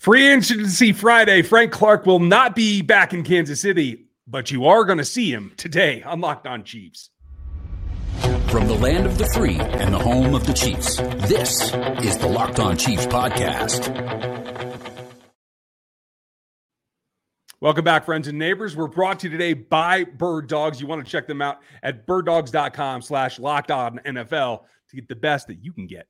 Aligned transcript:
Free 0.00 0.28
agency 0.28 0.94
Friday. 0.94 1.42
Frank 1.42 1.72
Clark 1.72 2.06
will 2.06 2.20
not 2.20 2.56
be 2.56 2.80
back 2.80 3.12
in 3.12 3.22
Kansas 3.22 3.60
City, 3.60 4.06
but 4.26 4.50
you 4.50 4.64
are 4.64 4.86
going 4.86 4.96
to 4.96 5.04
see 5.04 5.30
him 5.30 5.52
today 5.58 6.02
on 6.04 6.22
Locked 6.22 6.46
On 6.46 6.64
Chiefs. 6.64 7.10
From 8.48 8.66
the 8.66 8.78
land 8.80 9.04
of 9.04 9.18
the 9.18 9.26
free 9.34 9.58
and 9.58 9.92
the 9.92 9.98
home 9.98 10.34
of 10.34 10.46
the 10.46 10.54
Chiefs, 10.54 10.96
this 11.28 11.74
is 12.02 12.16
the 12.16 12.26
Locked 12.26 12.58
On 12.60 12.78
Chiefs 12.78 13.04
podcast. 13.08 13.90
Welcome 17.60 17.84
back, 17.84 18.06
friends 18.06 18.26
and 18.26 18.38
neighbors. 18.38 18.74
We're 18.74 18.86
brought 18.86 19.20
to 19.20 19.26
you 19.26 19.32
today 19.32 19.52
by 19.52 20.04
Bird 20.04 20.48
Dogs. 20.48 20.80
You 20.80 20.86
want 20.86 21.04
to 21.04 21.10
check 21.10 21.26
them 21.26 21.42
out 21.42 21.58
at 21.82 22.06
birddogs.com 22.06 23.02
slash 23.02 23.38
locked 23.38 23.70
on 23.70 24.00
NFL 24.06 24.62
to 24.88 24.96
get 24.96 25.08
the 25.08 25.16
best 25.16 25.48
that 25.48 25.62
you 25.62 25.74
can 25.74 25.86
get. 25.86 26.06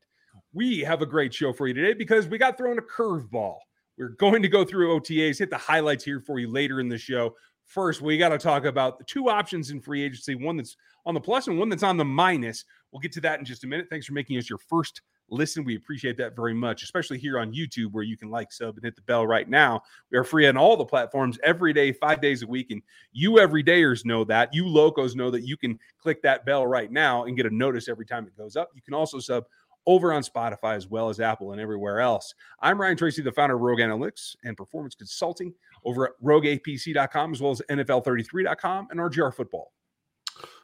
We 0.53 0.79
have 0.83 1.03
a 1.03 1.07
great 1.07 1.35
show 1.35 1.53
for 1.53 1.67
you 1.67 1.75
today 1.75 1.95
because 1.95 2.29
we 2.29 2.39
got 2.39 2.57
thrown 2.57 2.79
a 2.79 2.83
curveball. 2.83 3.57
We're 4.01 4.09
going 4.09 4.41
to 4.41 4.49
go 4.49 4.65
through 4.65 4.99
OTAs, 4.99 5.39
hit 5.39 5.51
the 5.51 5.59
highlights 5.59 6.03
here 6.03 6.21
for 6.21 6.39
you 6.39 6.51
later 6.51 6.81
in 6.81 6.89
the 6.89 6.97
show. 6.97 7.37
First, 7.67 8.01
we 8.01 8.17
got 8.17 8.31
to 8.31 8.39
talk 8.39 8.65
about 8.65 8.97
the 8.97 9.05
two 9.05 9.29
options 9.29 9.71
in 9.71 9.79
free 9.79 10.03
agency 10.03 10.35
one 10.35 10.57
that's 10.57 10.75
on 11.05 11.13
the 11.13 11.21
plus 11.21 11.49
and 11.49 11.59
one 11.59 11.69
that's 11.69 11.83
on 11.83 11.99
the 11.99 12.05
minus. 12.05 12.65
We'll 12.91 13.01
get 13.01 13.13
to 13.13 13.21
that 13.21 13.39
in 13.39 13.45
just 13.45 13.63
a 13.63 13.67
minute. 13.67 13.89
Thanks 13.91 14.07
for 14.07 14.15
making 14.15 14.39
us 14.39 14.49
your 14.49 14.59
first 14.59 15.03
listen. 15.29 15.65
We 15.65 15.77
appreciate 15.77 16.17
that 16.17 16.35
very 16.35 16.55
much, 16.55 16.83
especially 16.83 17.19
here 17.19 17.39
on 17.39 17.53
YouTube 17.53 17.93
where 17.93 18.03
you 18.03 18.17
can 18.17 18.31
like, 18.31 18.53
sub, 18.53 18.77
and 18.77 18.85
hit 18.85 18.97
the 18.97 19.03
bell 19.03 19.27
right 19.27 19.49
now. 19.49 19.83
We 20.11 20.17
are 20.17 20.25
free 20.25 20.49
on 20.49 20.57
all 20.57 20.79
the 20.79 20.85
platforms 20.87 21.39
every 21.45 21.75
day, 21.75 21.93
five 21.93 22.23
days 22.23 22.43
a 22.43 22.47
week. 22.47 22.71
And 22.71 22.81
you 23.13 23.33
everydayers 23.33 24.07
know 24.07 24.25
that. 24.25 24.55
You 24.55 24.67
locos 24.67 25.15
know 25.15 25.31
that 25.31 25.47
you 25.47 25.59
can 25.59 25.79
click 25.99 26.23
that 26.23 26.47
bell 26.47 26.67
right 26.67 26.91
now 26.91 27.25
and 27.25 27.37
get 27.37 27.45
a 27.45 27.55
notice 27.55 27.87
every 27.87 28.07
time 28.07 28.27
it 28.27 28.35
goes 28.35 28.57
up. 28.57 28.71
You 28.75 28.81
can 28.81 28.95
also 28.95 29.21
sub 29.21 29.45
over 29.87 30.13
on 30.13 30.23
Spotify 30.23 30.77
as 30.77 30.89
well 30.89 31.09
as 31.09 31.21
Apple 31.21 31.53
and 31.53 31.61
everywhere 31.61 32.01
else. 32.01 32.35
I'm 32.61 32.81
Ryan 32.81 32.97
Tracy, 32.97 33.23
the 33.23 33.33
founder 33.33 33.57
of 33.57 33.61
Rogue 33.63 33.81
Analytics 33.81 34.37
and 34.45 34.57
Performance 34.57 34.95
Consulting 34.95 35.55
over 35.85 36.07
at 36.07 36.13
rogueapc.com 36.23 37.33
as 37.33 37.41
well 37.41 37.53
as 37.53 37.63
NFL33.com 37.71 38.89
and 38.91 39.01
RGR 39.01 39.35
Football. 39.35 39.73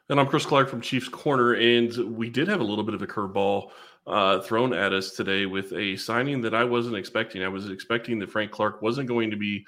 And 0.09 0.21
I'm 0.21 0.29
Chris 0.29 0.47
Clark 0.47 0.69
from 0.69 0.81
Chiefs 0.81 1.09
Corner. 1.09 1.55
And 1.55 2.17
we 2.17 2.31
did 2.31 2.47
have 2.49 2.61
a 2.61 2.65
little 2.65 2.85
bit 2.85 2.95
of 2.95 3.03
a 3.03 3.07
curveball 3.07 3.71
uh, 4.07 4.41
thrown 4.41 4.73
at 4.73 4.93
us 4.93 5.11
today 5.11 5.47
with 5.47 5.73
a 5.73 5.97
signing 5.97 6.41
that 6.43 6.55
I 6.55 6.63
wasn't 6.63 6.97
expecting. 6.97 7.43
I 7.43 7.49
was 7.49 7.71
expecting 7.71 8.19
that 8.21 8.31
Frank 8.31 8.53
Clark 8.53 8.83
wasn't 8.83 9.09
going 9.09 9.31
to 9.33 9.37
be 9.37 9.67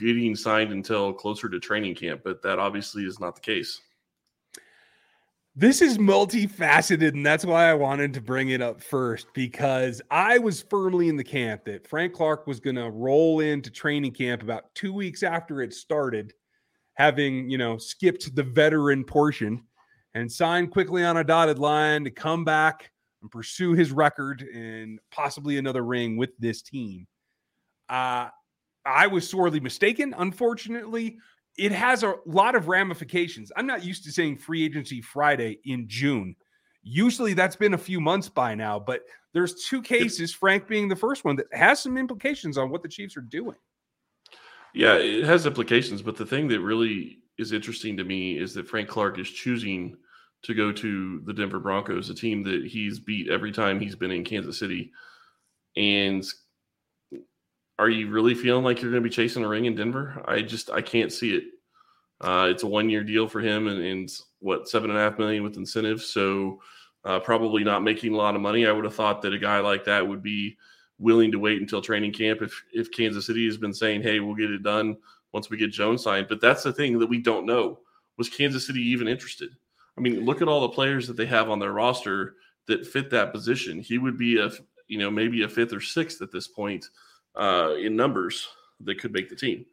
getting 0.00 0.34
signed 0.34 0.72
until 0.72 1.12
closer 1.12 1.50
to 1.50 1.60
training 1.60 1.94
camp, 1.94 2.22
but 2.24 2.40
that 2.42 2.58
obviously 2.58 3.04
is 3.04 3.20
not 3.20 3.34
the 3.34 3.42
case. 3.42 3.82
This 5.56 5.80
is 5.80 5.98
multifaceted, 5.98 7.10
and 7.10 7.24
that's 7.24 7.44
why 7.44 7.70
I 7.70 7.74
wanted 7.74 8.12
to 8.14 8.20
bring 8.20 8.48
it 8.48 8.60
up 8.60 8.82
first 8.82 9.28
because 9.34 10.02
I 10.10 10.36
was 10.36 10.62
firmly 10.62 11.08
in 11.08 11.16
the 11.16 11.22
camp 11.22 11.64
that 11.66 11.86
Frank 11.86 12.12
Clark 12.12 12.48
was 12.48 12.58
going 12.58 12.74
to 12.74 12.90
roll 12.90 13.38
into 13.38 13.70
training 13.70 14.14
camp 14.14 14.42
about 14.42 14.74
two 14.74 14.92
weeks 14.92 15.22
after 15.22 15.62
it 15.62 15.72
started, 15.72 16.32
having 16.94 17.48
you 17.48 17.56
know 17.56 17.78
skipped 17.78 18.34
the 18.34 18.42
veteran 18.42 19.04
portion 19.04 19.62
and 20.14 20.30
sign 20.30 20.66
quickly 20.66 21.04
on 21.04 21.18
a 21.18 21.24
dotted 21.24 21.60
line 21.60 22.02
to 22.02 22.10
come 22.10 22.44
back 22.44 22.90
and 23.22 23.30
pursue 23.30 23.74
his 23.74 23.92
record 23.92 24.42
and 24.42 24.98
possibly 25.12 25.56
another 25.56 25.84
ring 25.84 26.16
with 26.16 26.30
this 26.40 26.62
team. 26.62 27.06
Uh, 27.88 28.26
I 28.84 29.06
was 29.06 29.30
sorely 29.30 29.60
mistaken, 29.60 30.16
unfortunately 30.18 31.16
it 31.56 31.72
has 31.72 32.02
a 32.02 32.14
lot 32.26 32.54
of 32.54 32.68
ramifications. 32.68 33.52
I'm 33.56 33.66
not 33.66 33.84
used 33.84 34.04
to 34.04 34.12
saying 34.12 34.38
free 34.38 34.64
agency 34.64 35.00
Friday 35.00 35.58
in 35.64 35.86
June. 35.88 36.34
Usually 36.82 37.32
that's 37.32 37.56
been 37.56 37.74
a 37.74 37.78
few 37.78 38.00
months 38.00 38.28
by 38.28 38.54
now, 38.54 38.78
but 38.78 39.02
there's 39.32 39.64
two 39.64 39.80
cases, 39.82 40.32
Frank 40.32 40.68
being 40.68 40.88
the 40.88 40.96
first 40.96 41.24
one, 41.24 41.36
that 41.36 41.46
has 41.52 41.80
some 41.80 41.96
implications 41.96 42.58
on 42.58 42.70
what 42.70 42.82
the 42.82 42.88
Chiefs 42.88 43.16
are 43.16 43.22
doing. 43.22 43.56
Yeah, 44.74 44.94
it 44.94 45.24
has 45.24 45.46
implications, 45.46 46.02
but 46.02 46.16
the 46.16 46.26
thing 46.26 46.48
that 46.48 46.60
really 46.60 47.18
is 47.38 47.52
interesting 47.52 47.96
to 47.96 48.04
me 48.04 48.38
is 48.38 48.54
that 48.54 48.68
Frank 48.68 48.88
Clark 48.88 49.18
is 49.18 49.30
choosing 49.30 49.96
to 50.42 50.54
go 50.54 50.72
to 50.72 51.20
the 51.24 51.32
Denver 51.32 51.58
Broncos, 51.58 52.10
a 52.10 52.14
team 52.14 52.42
that 52.42 52.66
he's 52.66 52.98
beat 52.98 53.30
every 53.30 53.50
time 53.50 53.80
he's 53.80 53.96
been 53.96 54.10
in 54.10 54.24
Kansas 54.24 54.58
City. 54.58 54.92
And 55.76 56.24
are 57.78 57.88
you 57.88 58.10
really 58.10 58.34
feeling 58.34 58.64
like 58.64 58.80
you're 58.80 58.90
going 58.90 59.02
to 59.02 59.08
be 59.08 59.14
chasing 59.14 59.44
a 59.44 59.48
ring 59.48 59.64
in 59.64 59.74
Denver? 59.74 60.22
I 60.26 60.42
just 60.42 60.70
I 60.70 60.80
can't 60.80 61.12
see 61.12 61.34
it. 61.34 61.44
Uh, 62.20 62.48
it's 62.50 62.62
a 62.62 62.66
one 62.66 62.88
year 62.88 63.02
deal 63.02 63.28
for 63.28 63.40
him, 63.40 63.66
and, 63.66 63.82
and, 63.82 64.10
what 64.40 64.68
seven 64.68 64.90
and 64.90 64.98
a 64.98 65.02
half 65.02 65.18
million 65.18 65.42
with 65.42 65.56
incentives. 65.56 66.06
So 66.06 66.60
uh, 67.04 67.18
probably 67.18 67.64
not 67.64 67.82
making 67.82 68.12
a 68.12 68.16
lot 68.16 68.34
of 68.34 68.42
money. 68.42 68.66
I 68.66 68.72
would 68.72 68.84
have 68.84 68.94
thought 68.94 69.22
that 69.22 69.32
a 69.32 69.38
guy 69.38 69.58
like 69.60 69.84
that 69.84 70.06
would 70.06 70.22
be 70.22 70.58
willing 70.98 71.32
to 71.32 71.38
wait 71.38 71.62
until 71.62 71.80
training 71.80 72.12
camp 72.12 72.42
if 72.42 72.62
if 72.72 72.92
Kansas 72.92 73.26
City 73.26 73.46
has 73.46 73.56
been 73.56 73.72
saying, 73.72 74.02
"Hey, 74.02 74.20
we'll 74.20 74.34
get 74.34 74.50
it 74.50 74.62
done 74.62 74.96
once 75.32 75.48
we 75.48 75.56
get 75.56 75.72
Jones 75.72 76.02
signed." 76.02 76.28
But 76.28 76.42
that's 76.42 76.62
the 76.62 76.72
thing 76.72 76.98
that 76.98 77.08
we 77.08 77.18
don't 77.18 77.46
know. 77.46 77.80
Was 78.18 78.28
Kansas 78.28 78.66
City 78.66 78.80
even 78.80 79.08
interested? 79.08 79.50
I 79.96 80.00
mean, 80.00 80.24
look 80.24 80.42
at 80.42 80.48
all 80.48 80.60
the 80.60 80.68
players 80.68 81.08
that 81.08 81.16
they 81.16 81.26
have 81.26 81.48
on 81.48 81.58
their 81.58 81.72
roster 81.72 82.34
that 82.66 82.86
fit 82.86 83.10
that 83.10 83.32
position. 83.32 83.80
He 83.80 83.96
would 83.98 84.18
be 84.18 84.38
a 84.38 84.50
you 84.88 84.98
know 84.98 85.10
maybe 85.10 85.42
a 85.42 85.48
fifth 85.48 85.72
or 85.72 85.80
sixth 85.80 86.20
at 86.20 86.30
this 86.30 86.48
point 86.48 86.86
uh, 87.36 87.74
in 87.80 87.96
numbers 87.96 88.48
that 88.80 88.98
could 88.98 89.12
make 89.12 89.28
the 89.28 89.36
team. 89.36 89.64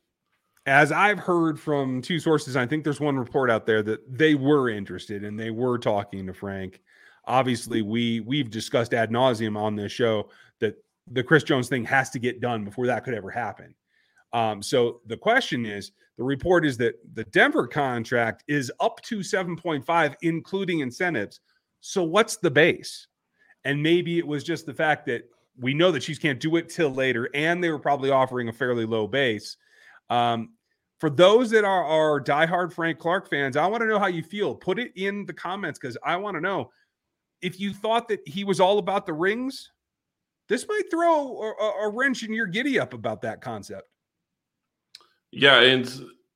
As 0.66 0.92
I've 0.92 1.20
heard 1.20 1.60
from 1.60 2.02
two 2.02 2.20
sources, 2.20 2.56
I 2.56 2.68
think 2.68 2.84
there's 2.84 3.00
one 3.00 3.18
report 3.18 3.50
out 3.50 3.66
there 3.66 3.82
that 3.84 4.00
they 4.18 4.36
were 4.36 4.70
interested 4.70 5.24
and 5.24 5.40
they 5.40 5.50
were 5.50 5.78
talking 5.78 6.28
to 6.28 6.34
Frank. 6.34 6.82
Obviously, 7.26 7.82
we 7.82 8.20
we've 8.20 8.50
discussed 8.50 8.94
ad 8.94 9.10
nauseum 9.10 9.58
on 9.58 9.76
this 9.76 9.92
show 9.92 10.30
that 10.60 10.76
the 11.08 11.24
Chris 11.24 11.44
Jones 11.44 11.68
thing 11.68 11.84
has 11.86 12.10
to 12.12 12.20
get 12.20 12.42
done 12.42 12.64
before 12.64 12.86
that 12.88 13.04
could 13.04 13.14
ever 13.14 13.32
happen. 13.32 13.74
Um, 14.34 14.62
so 14.62 15.02
the 15.08 15.18
question 15.18 15.66
is, 15.66 15.92
the 16.18 16.24
report 16.24 16.66
is 16.66 16.78
that 16.78 16.96
the 17.16 17.24
Denver 17.26 17.68
contract 17.68 18.44
is 18.48 18.72
up 18.80 19.02
to 19.04 19.20
7.5, 19.20 20.16
including 20.22 20.80
incentives. 20.80 21.40
So 21.80 22.04
what's 22.04 22.38
the 22.38 22.52
base? 22.52 23.08
And 23.66 23.82
maybe 23.82 24.18
it 24.18 24.28
was 24.28 24.44
just 24.44 24.66
the 24.66 24.74
fact 24.74 25.06
that 25.08 25.24
we 25.60 25.74
know 25.74 25.92
that 25.92 26.02
Chiefs 26.02 26.20
can't 26.20 26.40
do 26.40 26.56
it 26.56 26.70
till 26.70 26.90
later, 26.90 27.30
and 27.34 27.64
they 27.64 27.70
were 27.70 27.80
probably 27.80 28.10
offering 28.10 28.50
a 28.50 28.54
fairly 28.54 28.86
low 28.86 29.08
base. 29.08 29.58
Um, 30.10 30.54
for 31.00 31.10
those 31.10 31.50
that 31.52 31.64
are, 31.64 31.84
are 31.84 32.22
diehard 32.22 32.74
Frank 32.74 33.00
Clark 33.00 33.30
fans, 33.30 33.58
I 33.58 33.66
want 33.68 33.82
to 33.82 33.88
know 33.88 34.00
how 34.00 34.08
you 34.08 34.24
feel. 34.24 34.56
Put 34.56 34.80
it 34.80 34.92
in 34.96 35.26
the 35.26 35.34
comments 35.34 35.80
because 35.80 35.98
I 36.04 36.16
want 36.18 36.36
to 36.36 36.42
know 36.42 36.72
if 37.42 37.60
you 37.60 37.74
thought 37.74 38.08
that 38.10 38.20
he 38.28 38.44
was 38.44 38.60
all 38.60 38.78
about 38.78 39.06
the 39.06 39.14
rings. 39.14 39.72
This 40.48 40.68
might 40.68 40.92
throw 40.92 41.42
a, 41.42 41.86
a 41.86 41.90
wrench 41.90 42.24
in 42.24 42.34
your 42.34 42.46
giddy 42.46 42.80
up 42.80 42.94
about 42.94 43.22
that 43.22 43.42
concept. 43.42 43.88
Yeah, 45.32 45.62
and 45.62 45.90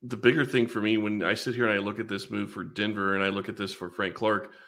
the 0.04 0.16
bigger 0.18 0.46
thing 0.46 0.68
for 0.68 0.80
me 0.82 0.98
when 0.98 1.22
I 1.22 1.34
sit 1.34 1.54
here 1.54 1.68
and 1.68 1.74
I 1.74 1.84
look 1.84 2.00
at 2.00 2.08
this 2.08 2.32
move 2.32 2.52
for 2.52 2.64
Denver 2.64 3.16
and 3.16 3.24
I 3.24 3.30
look 3.30 3.50
at 3.50 3.58
this 3.58 3.74
for 3.74 3.90
Frank 3.90 4.16
Clark– 4.16 4.52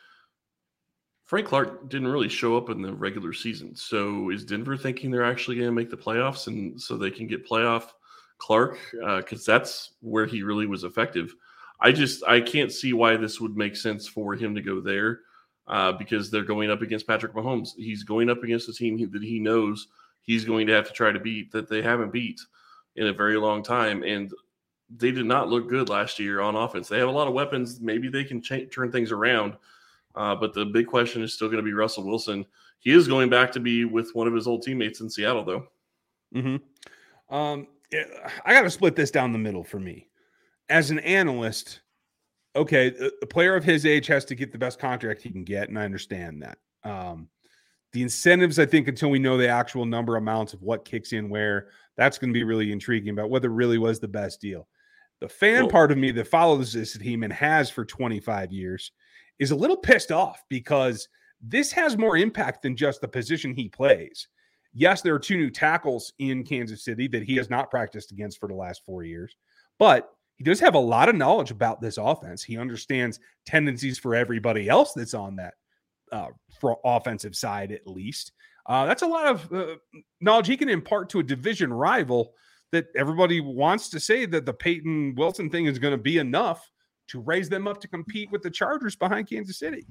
Frank 1.28 1.46
Clark 1.46 1.90
didn't 1.90 2.08
really 2.08 2.30
show 2.30 2.56
up 2.56 2.70
in 2.70 2.82
the 2.82 2.94
regular 2.94 3.34
season. 3.34 3.76
So 3.76 4.30
is 4.30 4.46
Denver 4.46 4.78
thinking 4.78 5.12
they're 5.12 5.26
actually 5.26 5.58
going 5.58 5.68
to 5.68 5.74
make 5.74 5.90
the 5.90 5.98
playoffs 5.98 6.48
and 6.48 6.82
so 6.82 6.96
they 6.96 7.12
can 7.12 7.28
get 7.28 7.48
playoff 7.48 7.90
Clark? 8.38 8.80
Because 8.94 9.48
uh, 9.48 9.52
that's 9.52 9.92
where 10.00 10.26
he 10.26 10.42
really 10.42 10.68
was 10.68 10.86
effective. 10.86 11.36
I 11.82 11.92
just 11.92 12.24
I 12.24 12.40
can't 12.40 12.72
see 12.72 12.94
why 12.94 13.18
this 13.18 13.42
would 13.42 13.58
make 13.58 13.76
sense 13.76 14.08
for 14.08 14.36
him 14.36 14.56
to 14.56 14.62
go 14.62 14.80
there 14.80 15.20
uh, 15.68 15.92
because 15.92 16.32
they're 16.32 16.44
going 16.44 16.72
up 16.72 16.82
against 16.82 17.06
Patrick 17.06 17.34
Mahomes. 17.34 17.76
He's 17.76 18.04
going 18.04 18.30
up 18.30 18.42
against 18.42 18.70
a 18.70 18.74
team 18.74 18.98
that 19.12 19.22
he 19.22 19.38
knows 19.38 19.88
he's 20.22 20.46
going 20.46 20.66
to 20.68 20.74
have 20.74 20.88
to 20.88 20.94
try 20.94 21.12
to 21.12 21.20
beat 21.20 21.52
that 21.52 21.68
they 21.68 21.82
haven't 21.82 22.14
beat 22.14 22.40
in 22.96 23.08
a 23.08 23.14
very 23.14 23.36
long 23.36 23.64
time. 23.64 24.02
And 24.02 24.34
they 24.90 25.12
did 25.12 25.26
not 25.26 25.50
look 25.50 25.68
good 25.68 25.90
last 25.90 26.20
year 26.20 26.40
on 26.40 26.56
offense. 26.56 26.88
They 26.88 27.00
have 27.00 27.10
a 27.10 27.12
lot 27.12 27.28
of 27.28 27.34
weapons. 27.34 27.82
Maybe 27.82 28.08
they 28.08 28.24
can 28.24 28.42
turn 28.42 28.94
things 28.94 29.12
around 29.12 29.58
uh, 30.18 30.36
but 30.36 30.54
the 30.54 30.66
big 30.66 30.88
question 30.88 31.22
is 31.22 31.34
still 31.34 31.48
going 31.48 31.64
to 31.64 31.64
be 31.64 31.74
Russell 31.74 32.04
Wilson. 32.04 32.46
He 32.80 32.92
is 32.92 33.08
going 33.08 33.30
back 33.30 33.52
to 33.54 33.60
be 33.60 33.86
with 33.86 34.10
one 34.14 34.28
of 34.28 34.34
his 34.34 34.48
old 34.48 34.64
teammates 34.64 35.00
in 35.00 35.10
Seattle, 35.10 35.46
though. 35.46 35.68
Mm-hmm. 36.36 37.36
Um, 37.36 37.68
I 38.46 38.54
got 38.54 38.64
to 38.64 38.70
split 38.70 38.96
this 38.96 39.12
down 39.12 39.32
the 39.32 39.40
middle 39.40 39.64
for 39.64 39.80
me. 39.80 40.08
As 40.70 40.92
an 40.92 41.00
analyst, 41.00 41.82
okay, 42.56 42.94
a 43.22 43.26
player 43.26 43.56
of 43.56 43.64
his 43.64 43.86
age 43.86 44.08
has 44.08 44.26
to 44.26 44.36
get 44.36 44.52
the 44.52 44.58
best 44.58 44.80
contract 44.80 45.22
he 45.22 45.30
can 45.30 45.44
get, 45.44 45.70
and 45.70 45.78
I 45.78 45.86
understand 45.86 46.42
that. 46.42 46.58
Um, 46.84 47.30
the 47.94 48.02
incentives, 48.02 48.60
I 48.60 48.66
think, 48.66 48.88
until 48.88 49.10
we 49.10 49.20
know 49.20 49.38
the 49.38 49.48
actual 49.48 49.86
number 49.86 50.18
amounts 50.18 50.54
of 50.54 50.62
what 50.62 50.84
kicks 50.84 51.14
in 51.14 51.30
where, 51.30 51.70
that's 51.96 52.18
going 52.18 52.32
to 52.32 52.38
be 52.38 52.44
really 52.44 52.72
intriguing 52.72 53.12
about 53.12 53.30
whether 53.30 53.50
it 53.50 53.56
really 53.56 53.78
was 53.78 54.00
the 54.00 54.08
best 54.08 54.42
deal. 54.42 54.68
The 55.20 55.30
fan 55.30 55.64
well, 55.64 55.72
part 55.72 55.92
of 55.92 55.98
me 55.98 56.12
that 56.12 56.28
follows 56.28 56.74
this 56.74 56.98
team 56.98 57.24
and 57.24 57.34
has 57.34 57.70
for 57.70 57.86
25 57.86 58.52
years 58.52 58.92
is 59.40 59.52
a 59.52 59.56
little 59.56 59.78
pissed 59.78 60.12
off 60.12 60.44
because 60.50 61.08
this 61.42 61.72
has 61.72 61.98
more 61.98 62.18
impact 62.18 62.64
than 62.64 62.76
just 62.76 63.02
the 63.02 63.08
position 63.08 63.54
he 63.54 63.70
plays. 63.70 64.28
Yes, 64.74 65.02
there 65.02 65.16
are 65.16 65.20
two 65.20 65.38
new 65.38 65.50
tackles 65.50 66.14
in 66.20 66.44
Kansas 66.44 66.84
City 66.84 67.08
that 67.10 67.24
he 67.24 67.36
has 67.36 67.50
not 67.50 67.72
practiced 67.72 68.12
against 68.12 68.40
for 68.40 68.48
the 68.48 68.56
last 68.56 68.84
four 68.86 69.04
years, 69.04 69.36
but 69.80 70.10
he 70.38 70.44
does 70.44 70.60
have 70.60 70.76
a 70.76 70.80
lot 70.80 71.10
of 71.10 71.16
knowledge 71.16 71.52
about 71.52 71.82
this 71.82 71.98
offense. 71.98 72.44
He 72.44 72.58
understands 72.58 73.20
tendencies 73.46 73.98
for 73.98 74.14
everybody 74.14 74.70
else 74.70 74.94
that's 74.94 75.16
on 75.16 75.36
that 75.38 75.56
uh, 76.12 76.28
for 76.60 76.78
offensive 76.86 77.36
side, 77.36 77.72
at 77.72 77.88
least. 77.88 78.34
Uh, 78.68 78.86
that's 78.86 79.02
a 79.02 79.08
lot 79.08 79.28
of 79.28 79.54
uh, 79.54 79.76
knowledge 80.22 80.48
he 80.48 80.58
can 80.58 80.70
impart 80.70 81.10
to 81.10 81.20
a 81.20 81.24
division 81.24 81.74
rival 81.74 82.34
that 82.72 82.88
everybody 82.96 83.40
wants 83.40 83.90
to 83.90 84.00
say 84.00 84.26
that 84.26 84.46
the 84.46 84.54
Payton 84.54 85.16
Wilson 85.16 85.50
thing 85.50 85.66
is 85.66 85.80
going 85.80 85.94
to 85.94 85.98
be 85.98 86.18
enough 86.18 86.70
to 87.08 87.20
raise 87.22 87.50
them 87.50 87.68
up 87.68 87.82
to 87.82 87.88
compete 87.88 88.32
with 88.32 88.42
the 88.42 88.52
Chargers 88.52 88.96
behind 88.96 89.30
Kansas 89.30 89.58
City. 89.58 89.86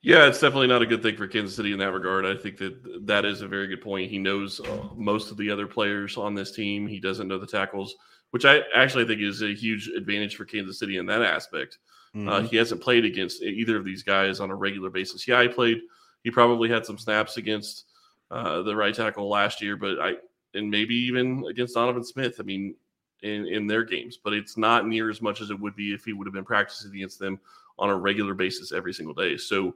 Yeah, 0.00 0.26
it's 0.26 0.40
definitely 0.40 0.68
not 0.68 0.82
a 0.82 0.86
good 0.86 1.02
thing 1.02 1.16
for 1.16 1.26
Kansas 1.26 1.56
City 1.56 1.72
in 1.72 1.78
that 1.80 1.92
regard. 1.92 2.24
I 2.24 2.36
think 2.36 2.56
that 2.58 3.06
that 3.06 3.24
is 3.24 3.42
a 3.42 3.48
very 3.48 3.66
good 3.66 3.82
point. 3.82 4.10
He 4.10 4.18
knows 4.18 4.60
uh, 4.60 4.88
most 4.94 5.30
of 5.30 5.36
the 5.36 5.50
other 5.50 5.66
players 5.66 6.16
on 6.16 6.34
this 6.34 6.52
team. 6.52 6.86
He 6.86 7.00
doesn't 7.00 7.26
know 7.26 7.38
the 7.38 7.46
tackles, 7.46 7.96
which 8.30 8.44
I 8.44 8.60
actually 8.74 9.06
think 9.06 9.20
is 9.20 9.42
a 9.42 9.54
huge 9.54 9.88
advantage 9.88 10.36
for 10.36 10.44
Kansas 10.44 10.78
City 10.78 10.98
in 10.98 11.06
that 11.06 11.22
aspect. 11.22 11.78
Uh, 12.14 12.18
mm-hmm. 12.18 12.28
Uh, 12.28 12.40
he 12.42 12.56
hasn't 12.56 12.80
played 12.80 13.04
against 13.04 13.42
either 13.42 13.76
of 13.76 13.84
these 13.84 14.04
guys 14.04 14.38
on 14.38 14.50
a 14.50 14.54
regular 14.54 14.88
basis. 14.88 15.26
Yeah, 15.26 15.42
he 15.42 15.48
played. 15.48 15.78
He 16.22 16.30
probably 16.30 16.68
had 16.68 16.86
some 16.86 16.98
snaps 16.98 17.36
against 17.36 17.84
uh, 18.30 18.62
the 18.62 18.76
right 18.76 18.94
tackle 18.94 19.28
last 19.28 19.60
year, 19.60 19.76
but 19.76 20.00
I 20.00 20.14
and 20.54 20.70
maybe 20.70 20.94
even 20.94 21.44
against 21.50 21.74
Donovan 21.74 22.04
Smith. 22.04 22.36
I 22.38 22.44
mean, 22.44 22.74
in 23.22 23.46
in 23.46 23.66
their 23.66 23.84
games, 23.84 24.18
but 24.22 24.32
it's 24.32 24.56
not 24.56 24.86
near 24.86 25.10
as 25.10 25.20
much 25.20 25.40
as 25.40 25.50
it 25.50 25.58
would 25.58 25.76
be 25.76 25.92
if 25.92 26.04
he 26.04 26.12
would 26.12 26.26
have 26.26 26.34
been 26.34 26.44
practicing 26.44 26.94
against 26.94 27.18
them 27.18 27.38
on 27.78 27.90
a 27.90 27.96
regular 27.96 28.34
basis 28.34 28.72
every 28.72 28.92
single 28.92 29.14
day. 29.14 29.36
So 29.36 29.74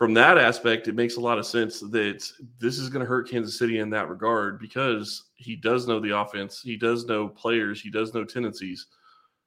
from 0.00 0.14
that 0.14 0.38
aspect, 0.38 0.88
it 0.88 0.94
makes 0.94 1.16
a 1.16 1.20
lot 1.20 1.38
of 1.38 1.44
sense 1.44 1.80
that 1.80 2.26
this 2.58 2.78
is 2.78 2.88
going 2.88 3.04
to 3.04 3.08
hurt 3.08 3.28
Kansas 3.28 3.58
City 3.58 3.80
in 3.80 3.90
that 3.90 4.08
regard 4.08 4.58
because 4.58 5.24
he 5.34 5.56
does 5.56 5.86
know 5.86 6.00
the 6.00 6.16
offense, 6.16 6.62
he 6.62 6.76
does 6.76 7.04
know 7.04 7.28
players, 7.28 7.82
he 7.82 7.90
does 7.90 8.14
know 8.14 8.24
tendencies. 8.24 8.86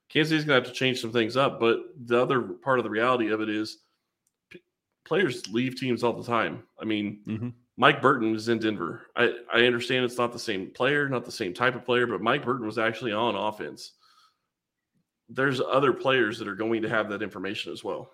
Kansas 0.09 0.29
City's 0.29 0.45
going 0.45 0.61
to 0.61 0.63
have 0.63 0.71
to 0.71 0.79
change 0.79 1.01
some 1.01 1.11
things 1.11 1.35
up, 1.35 1.59
but 1.59 1.79
the 2.05 2.21
other 2.21 2.41
part 2.41 2.77
of 2.77 2.83
the 2.83 2.89
reality 2.89 3.31
of 3.31 3.41
it 3.41 3.49
is 3.49 3.79
p- 4.51 4.61
players 5.05 5.49
leave 5.49 5.75
teams 5.75 6.03
all 6.03 6.13
the 6.13 6.23
time. 6.23 6.61
I 6.79 6.85
mean, 6.85 7.21
mm-hmm. 7.27 7.49
Mike 7.77 8.01
Burton 8.01 8.31
was 8.31 8.49
in 8.49 8.59
Denver. 8.59 9.07
I, 9.15 9.33
I 9.51 9.65
understand 9.65 10.05
it's 10.05 10.17
not 10.17 10.31
the 10.31 10.39
same 10.39 10.69
player, 10.71 11.09
not 11.09 11.25
the 11.25 11.31
same 11.31 11.53
type 11.53 11.75
of 11.75 11.85
player, 11.85 12.05
but 12.05 12.21
Mike 12.21 12.45
Burton 12.45 12.65
was 12.65 12.77
actually 12.77 13.13
on 13.13 13.35
offense. 13.35 13.93
There's 15.29 15.59
other 15.59 15.93
players 15.93 16.37
that 16.37 16.47
are 16.47 16.55
going 16.55 16.81
to 16.83 16.89
have 16.89 17.09
that 17.09 17.23
information 17.23 17.71
as 17.71 17.83
well. 17.83 18.11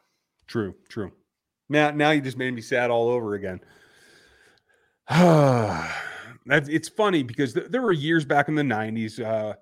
True, 0.48 0.76
true. 0.88 1.12
Now, 1.68 1.92
now 1.92 2.12
you 2.12 2.22
just 2.22 2.38
made 2.38 2.54
me 2.54 2.62
sad 2.62 2.90
all 2.90 3.10
over 3.10 3.34
again. 3.36 3.60
it's 6.46 6.90
funny 6.90 7.24
because 7.24 7.54
there 7.54 7.82
were 7.82 7.92
years 7.92 8.26
back 8.26 8.48
in 8.48 8.56
the 8.56 8.64
'90s. 8.64 9.20
Uh, 9.24 9.56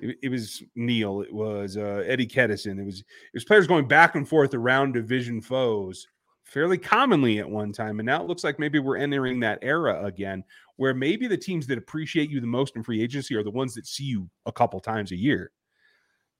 it, 0.00 0.18
it, 0.22 0.28
was 0.30 0.62
Neil. 0.74 1.20
It 1.20 1.32
was 1.32 1.76
uh, 1.76 2.02
Eddie 2.06 2.26
Kennison. 2.26 2.80
It 2.80 2.84
was 2.84 3.00
it 3.00 3.34
was 3.34 3.44
players 3.44 3.66
going 3.66 3.86
back 3.86 4.14
and 4.14 4.28
forth 4.28 4.54
around 4.54 4.92
division 4.92 5.40
foes 5.40 6.06
fairly 6.46 6.78
commonly 6.78 7.38
at 7.38 7.48
one 7.48 7.72
time, 7.72 8.00
and 8.00 8.06
now 8.06 8.22
it 8.22 8.26
looks 8.26 8.44
like 8.44 8.58
maybe 8.58 8.78
we're 8.78 8.96
entering 8.96 9.40
that 9.40 9.58
era 9.60 10.04
again, 10.04 10.42
where 10.76 10.94
maybe 10.94 11.26
the 11.26 11.36
teams 11.36 11.66
that 11.66 11.76
appreciate 11.76 12.30
you 12.30 12.40
the 12.40 12.46
most 12.46 12.76
in 12.76 12.82
free 12.82 13.02
agency 13.02 13.34
are 13.34 13.42
the 13.42 13.50
ones 13.50 13.74
that 13.74 13.86
see 13.86 14.04
you 14.04 14.28
a 14.46 14.52
couple 14.52 14.80
times 14.80 15.12
a 15.12 15.16
year. 15.16 15.50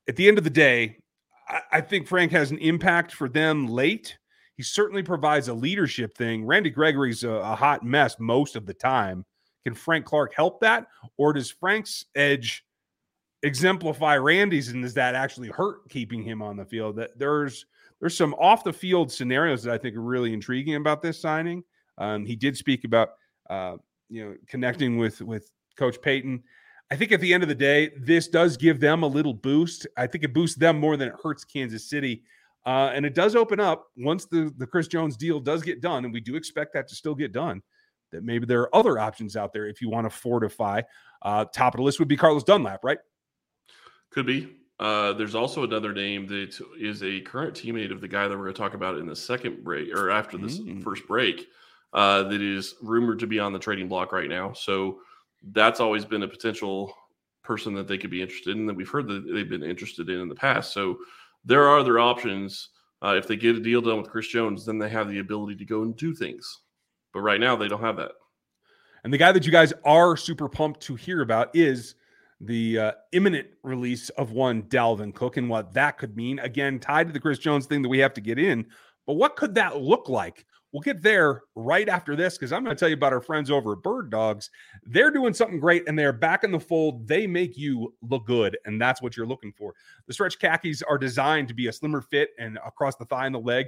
At 0.09 0.17
the 0.17 0.27
end 0.27 0.39
of 0.39 0.45
the 0.45 0.51
day, 0.51 0.99
I, 1.71 1.81
think 1.81 2.09
Frank 2.09 2.33
has 2.33 2.51
an 2.51 2.59
impact 2.59 3.13
for 3.13 3.29
them 3.29 3.69
late 3.69 4.17
he 4.57 4.63
certainly 4.63 5.03
provides 5.03 5.49
a 5.49 5.55
leadership 5.55 6.17
thing. 6.17 6.45
Randy 6.45 6.71
Gregory's 6.71 7.25
a, 7.25 7.31
a 7.31 7.55
hot 7.55 7.85
mess 7.85 8.17
most 8.19 8.57
of 8.57 8.65
the 8.65 8.75
time. 8.75 9.25
Can 9.65 9.75
Frank 9.75 10.07
Clark 10.07 10.35
help 10.35 10.61
that? 10.61 10.87
Or 11.19 11.33
does 11.33 11.51
Frank's 11.51 12.07
edge 12.15 12.65
exemplify 13.43 14.17
Randy's 14.17 14.69
and 14.69 14.83
does 14.83 14.95
that 14.95 15.15
actually 15.15 15.49
hurt 15.49 15.89
keeping 15.91 16.23
him 16.23 16.41
on 16.41 16.57
the 16.57 16.65
field? 16.65 16.97
That 16.97 17.19
there's 17.19 17.67
there's 18.01 18.17
some 18.17 18.35
off 18.35 18.65
the 18.65 18.73
field 18.73 19.11
scenarios 19.11 19.63
that 19.63 19.73
I 19.73 19.79
think 19.79 19.97
are 19.97 20.03
really 20.03 20.33
intriguing 20.33 20.77
about 20.77 21.03
this 21.03 21.21
signing. 21.21 21.65
Um, 21.99 22.25
he 22.27 22.37
did 22.37 22.57
speak 22.57 22.85
about 22.85 23.11
uh, 23.49 23.77
you 24.09 24.25
know 24.25 24.37
connecting 24.47 24.99
with 24.99 25.21
with 25.23 25.51
Coach 25.77 26.01
Payton. 26.01 26.43
I 26.91 26.97
think 26.97 27.11
at 27.11 27.21
the 27.21 27.35
end 27.35 27.43
of 27.43 27.49
the 27.49 27.55
day, 27.55 27.91
this 27.99 28.29
does 28.29 28.57
give 28.57 28.79
them 28.79 29.03
a 29.03 29.07
little 29.09 29.35
boost. 29.35 29.87
I 29.97 30.07
think 30.07 30.23
it 30.23 30.33
boosts 30.33 30.57
them 30.57 30.79
more 30.79 30.97
than 30.97 31.09
it 31.09 31.15
hurts 31.23 31.45
Kansas 31.45 31.89
City 31.91 32.23
uh, 32.67 32.91
and 32.93 33.07
it 33.07 33.15
does 33.15 33.37
open 33.37 33.61
up 33.61 33.87
once 33.97 34.25
the, 34.27 34.53
the 34.59 34.67
Chris 34.67 34.89
Jones 34.89 35.17
deal 35.17 35.39
does 35.39 35.63
get 35.63 35.81
done, 35.81 36.05
and 36.05 36.13
we 36.13 36.21
do 36.21 36.35
expect 36.35 36.75
that 36.75 36.89
to 36.89 36.97
still 36.97 37.15
get 37.15 37.33
done, 37.33 37.63
that 38.11 38.25
maybe 38.25 38.45
there 38.45 38.61
are 38.61 38.75
other 38.75 38.99
options 38.99 39.37
out 39.37 39.53
there 39.53 39.69
if 39.69 39.81
you 39.81 39.89
want 39.89 40.05
to 40.05 40.11
fortify. 40.11 40.83
Uh, 41.23 41.45
top 41.45 41.75
of 41.75 41.79
the 41.79 41.85
list 41.85 42.01
would 42.01 42.09
be 42.09 42.17
Carlos 42.17 42.43
Dunlap, 42.43 42.83
right? 42.83 42.99
Could 44.11 44.27
be. 44.27 44.57
Uh, 44.79 45.13
there's 45.15 45.35
also 45.35 45.65
another 45.65 45.93
name 45.93 46.27
that 46.27 46.61
is 46.79 47.03
a 47.03 47.21
current 47.21 47.55
teammate 47.55 47.91
of 47.91 48.01
the 48.01 48.09
guy 48.09 48.29
that 48.29 48.37
we're 48.37 48.45
going 48.45 48.55
to 48.55 48.61
talk 48.61 48.75
about 48.75 48.99
in 48.99 49.07
the 49.07 49.17
second 49.17 49.65
break 49.65 49.95
or 49.95 50.11
after 50.11 50.37
this 50.37 50.59
mm. 50.59 50.83
first 50.83 51.07
break 51.07 51.49
uh, 51.95 52.25
that 52.25 52.43
is 52.43 52.75
rumored 52.83 53.19
to 53.19 53.27
be 53.27 53.39
on 53.39 53.53
the 53.53 53.59
trading 53.59 53.89
block 53.89 54.13
right 54.13 54.29
now. 54.29 54.53
So 54.53 54.99
that's 55.53 55.81
always 55.81 56.05
been 56.05 56.23
a 56.25 56.29
potential 56.29 56.93
person 57.43 57.75
that 57.75 57.89
they 57.89 57.97
could 57.97 58.11
be 58.11 58.21
interested 58.21 58.57
in 58.57 58.67
that 58.67 58.77
we've 58.77 58.89
heard 58.89 59.09
that 59.09 59.33
they've 59.33 59.49
been 59.49 59.63
interested 59.63 60.11
in 60.11 60.21
in 60.21 60.29
the 60.29 60.35
past. 60.35 60.75
So 60.75 60.99
there 61.45 61.65
are 61.65 61.79
other 61.79 61.99
options. 61.99 62.71
Uh, 63.03 63.15
if 63.17 63.27
they 63.27 63.37
get 63.37 63.57
a 63.57 63.61
deal 63.61 63.81
done 63.81 63.99
with 63.99 64.11
Chris 64.11 64.29
Jones, 64.29 64.67
then 64.67 64.79
they 64.79 64.89
have 64.89 65.09
the 65.09 65.21
ability 65.21 65.57
to 65.57 65.65
go 65.65 65.83
and 65.83 65.97
do 65.97 66.15
things. 66.15 66.61
But 67.15 67.21
right 67.21 67.41
now, 67.41 67.57
they 67.57 67.69
don't 67.69 67.81
have 67.81 67.97
that. 67.97 68.13
And 69.05 69.13
the 69.13 69.19
guy 69.19 69.33
that 69.33 69.47
you 69.47 69.53
guys 69.53 69.73
are 69.85 70.17
super 70.17 70.49
pumped 70.49 70.81
to 70.83 70.97
hear 70.97 71.23
about 71.23 71.55
is 71.55 71.95
the 72.41 72.79
uh, 72.79 72.93
imminent 73.13 73.49
release 73.63 74.09
of 74.11 74.33
one 74.33 74.63
Dalvin 74.65 75.15
Cook 75.15 75.37
and 75.37 75.49
what 75.49 75.73
that 75.75 75.99
could 75.99 76.17
mean. 76.17 76.39
Again, 76.39 76.79
tied 76.79 77.07
to 77.07 77.13
the 77.13 77.21
Chris 77.21 77.39
Jones 77.39 77.67
thing 77.67 77.83
that 77.83 77.89
we 77.89 77.99
have 77.99 78.15
to 78.15 78.21
get 78.21 78.39
in. 78.39 78.67
But 79.07 79.15
what 79.15 79.37
could 79.37 79.55
that 79.55 79.81
look 79.81 80.09
like? 80.09 80.45
We'll 80.73 80.83
get 80.83 81.01
there 81.01 81.43
right 81.55 81.89
after 81.89 82.17
this 82.17 82.37
because 82.37 82.53
I'm 82.53 82.63
going 82.63 82.77
to 82.77 82.79
tell 82.79 82.89
you 82.89 82.97
about 82.97 83.13
our 83.13 83.23
friends 83.23 83.51
over 83.51 83.73
at 83.73 83.83
Bird 83.83 84.11
Dogs. 84.11 84.51
They're 84.85 85.11
doing 85.11 85.33
something 85.33 85.61
great 85.61 85.89
and 85.89 85.99
they're 85.99 86.13
back 86.13 86.45
in 86.45 86.51
the 86.51 86.61
fold. 86.61 87.07
They 87.09 87.27
make 87.27 87.57
you 87.57 87.95
look 88.03 88.27
good, 88.27 88.59
and 88.67 88.79
that's 88.79 89.01
what 89.01 89.17
you're 89.17 89.27
looking 89.27 89.53
for. 89.57 89.73
The 90.07 90.13
stretch 90.13 90.39
khakis 90.39 90.83
are 90.83 90.99
designed 90.99 91.49
to 91.49 91.55
be 91.55 91.69
a 91.69 91.73
slimmer 91.73 92.03
fit 92.03 92.31
and 92.39 92.59
across 92.67 92.97
the 92.97 93.07
thigh 93.07 93.27
and 93.27 93.35
the 93.35 93.41
leg 93.41 93.67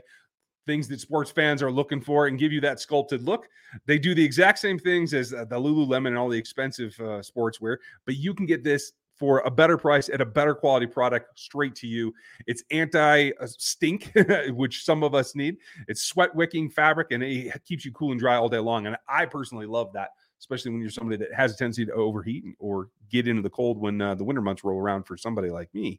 things 0.69 0.87
that 0.87 1.00
sports 1.00 1.31
fans 1.31 1.62
are 1.62 1.73
looking 1.73 2.00
for 2.00 2.26
and 2.26 2.38
give 2.38 2.53
you 2.53 2.61
that 2.61 2.79
sculpted 2.79 3.23
look. 3.23 3.49
They 3.87 3.99
do 3.99 4.15
the 4.15 4.23
exact 4.23 4.59
same 4.59 4.79
things 4.79 5.15
as 5.15 5.31
the 5.31 5.47
Lululemon 5.47 6.09
and 6.09 6.19
all 6.19 6.29
the 6.29 6.38
expensive 6.38 6.94
uh, 7.00 7.23
sportswear, 7.23 7.79
but 8.05 8.17
you 8.17 8.35
can 8.35 8.44
get 8.44 8.62
this 8.62 8.93
for 9.17 9.41
a 9.41 9.50
better 9.50 9.76
price 9.76 10.11
at 10.11 10.20
a 10.20 10.26
better 10.26 10.55
quality 10.55 10.87
product 10.87 11.38
straight 11.38 11.75
to 11.76 11.87
you. 11.87 12.15
It's 12.47 12.62
anti 12.70 13.31
stink, 13.47 14.12
which 14.50 14.85
some 14.85 15.03
of 15.03 15.15
us 15.15 15.35
need. 15.35 15.56
It's 15.88 16.03
sweat 16.03 16.35
wicking 16.35 16.71
fabric 16.71 17.09
and 17.12 17.23
it 17.23 17.64
keeps 17.64 17.85
you 17.85 17.93
cool 17.93 18.12
and 18.12 18.21
dry 18.21 18.37
all 18.37 18.50
day 18.50 18.59
long. 18.59 18.87
And 18.87 18.97
I 19.09 19.25
personally 19.25 19.67
love 19.67 19.93
that, 19.94 20.11
especially 20.38 20.71
when 20.71 20.82
you're 20.82 20.91
somebody 20.91 21.17
that 21.17 21.35
has 21.35 21.55
a 21.55 21.56
tendency 21.56 21.87
to 21.87 21.93
overheat 21.93 22.45
or 22.59 22.90
get 23.11 23.26
into 23.26 23.42
the 23.42 23.50
cold 23.50 23.78
when 23.78 24.00
uh, 24.00 24.14
the 24.14 24.25
winter 24.25 24.42
months 24.42 24.62
roll 24.62 24.78
around 24.78 25.04
for 25.04 25.16
somebody 25.16 25.50
like 25.50 25.73
me. 25.75 25.99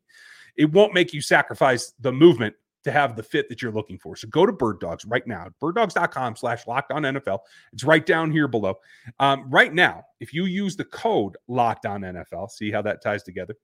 It 0.56 0.72
won't 0.72 0.94
make 0.94 1.12
you 1.12 1.22
sacrifice 1.22 1.94
the 2.00 2.12
movement 2.12 2.56
to 2.84 2.92
have 2.92 3.16
the 3.16 3.24
fit 3.24 3.50
that 3.50 3.62
you're 3.62 3.72
looking 3.72 3.98
for. 3.98 4.16
So 4.16 4.28
go 4.30 4.46
to 4.46 4.52
Bird 4.52 4.80
Dogs 4.80 5.06
right 5.06 5.26
now, 5.28 5.48
birddogs.com 5.62 6.36
slash 6.36 6.68
locked 6.68 6.92
on 6.92 7.04
NFL. 7.04 7.40
It's 7.74 7.84
right 7.84 8.06
down 8.06 8.32
here 8.32 8.48
below. 8.48 8.76
Um, 9.20 9.50
right 9.50 9.74
now, 9.74 10.04
if 10.20 10.34
you 10.34 10.46
use 10.46 10.76
the 10.76 10.86
code 10.86 11.38
locked 11.48 11.86
on 11.86 12.02
NFL, 12.02 12.50
see 12.52 12.72
how 12.72 12.82
that 12.84 13.02
ties 13.02 13.24
together, 13.24 13.56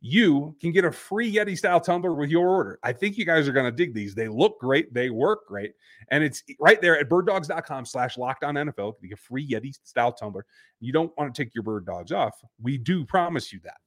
you 0.00 0.56
can 0.60 0.72
get 0.72 0.84
a 0.84 0.92
free 0.92 1.32
Yeti 1.32 1.56
style 1.56 1.80
tumbler 1.80 2.14
with 2.14 2.30
your 2.30 2.48
order. 2.48 2.78
I 2.82 2.92
think 2.92 3.18
you 3.18 3.24
guys 3.24 3.48
are 3.48 3.52
going 3.52 3.66
to 3.66 3.72
dig 3.72 3.92
these. 3.92 4.14
They 4.14 4.28
look 4.28 4.60
great, 4.60 4.94
they 4.94 5.10
work 5.10 5.46
great, 5.48 5.72
and 6.10 6.22
it's 6.22 6.42
right 6.60 6.80
there 6.80 6.98
at 6.98 7.08
birddogs.com 7.08 7.86
slash 7.86 8.16
locked 8.16 8.44
on 8.44 8.54
NFL. 8.54 8.94
You 9.00 9.08
get 9.08 9.18
a 9.18 9.22
free 9.22 9.48
Yeti 9.48 9.74
style 9.82 10.12
tumbler. 10.12 10.46
You 10.80 10.92
don't 10.92 11.12
want 11.18 11.34
to 11.34 11.44
take 11.44 11.54
your 11.54 11.64
bird 11.64 11.86
dogs 11.86 12.12
off. 12.12 12.40
We 12.62 12.78
do 12.78 13.04
promise 13.04 13.52
you 13.52 13.60
that. 13.64 13.78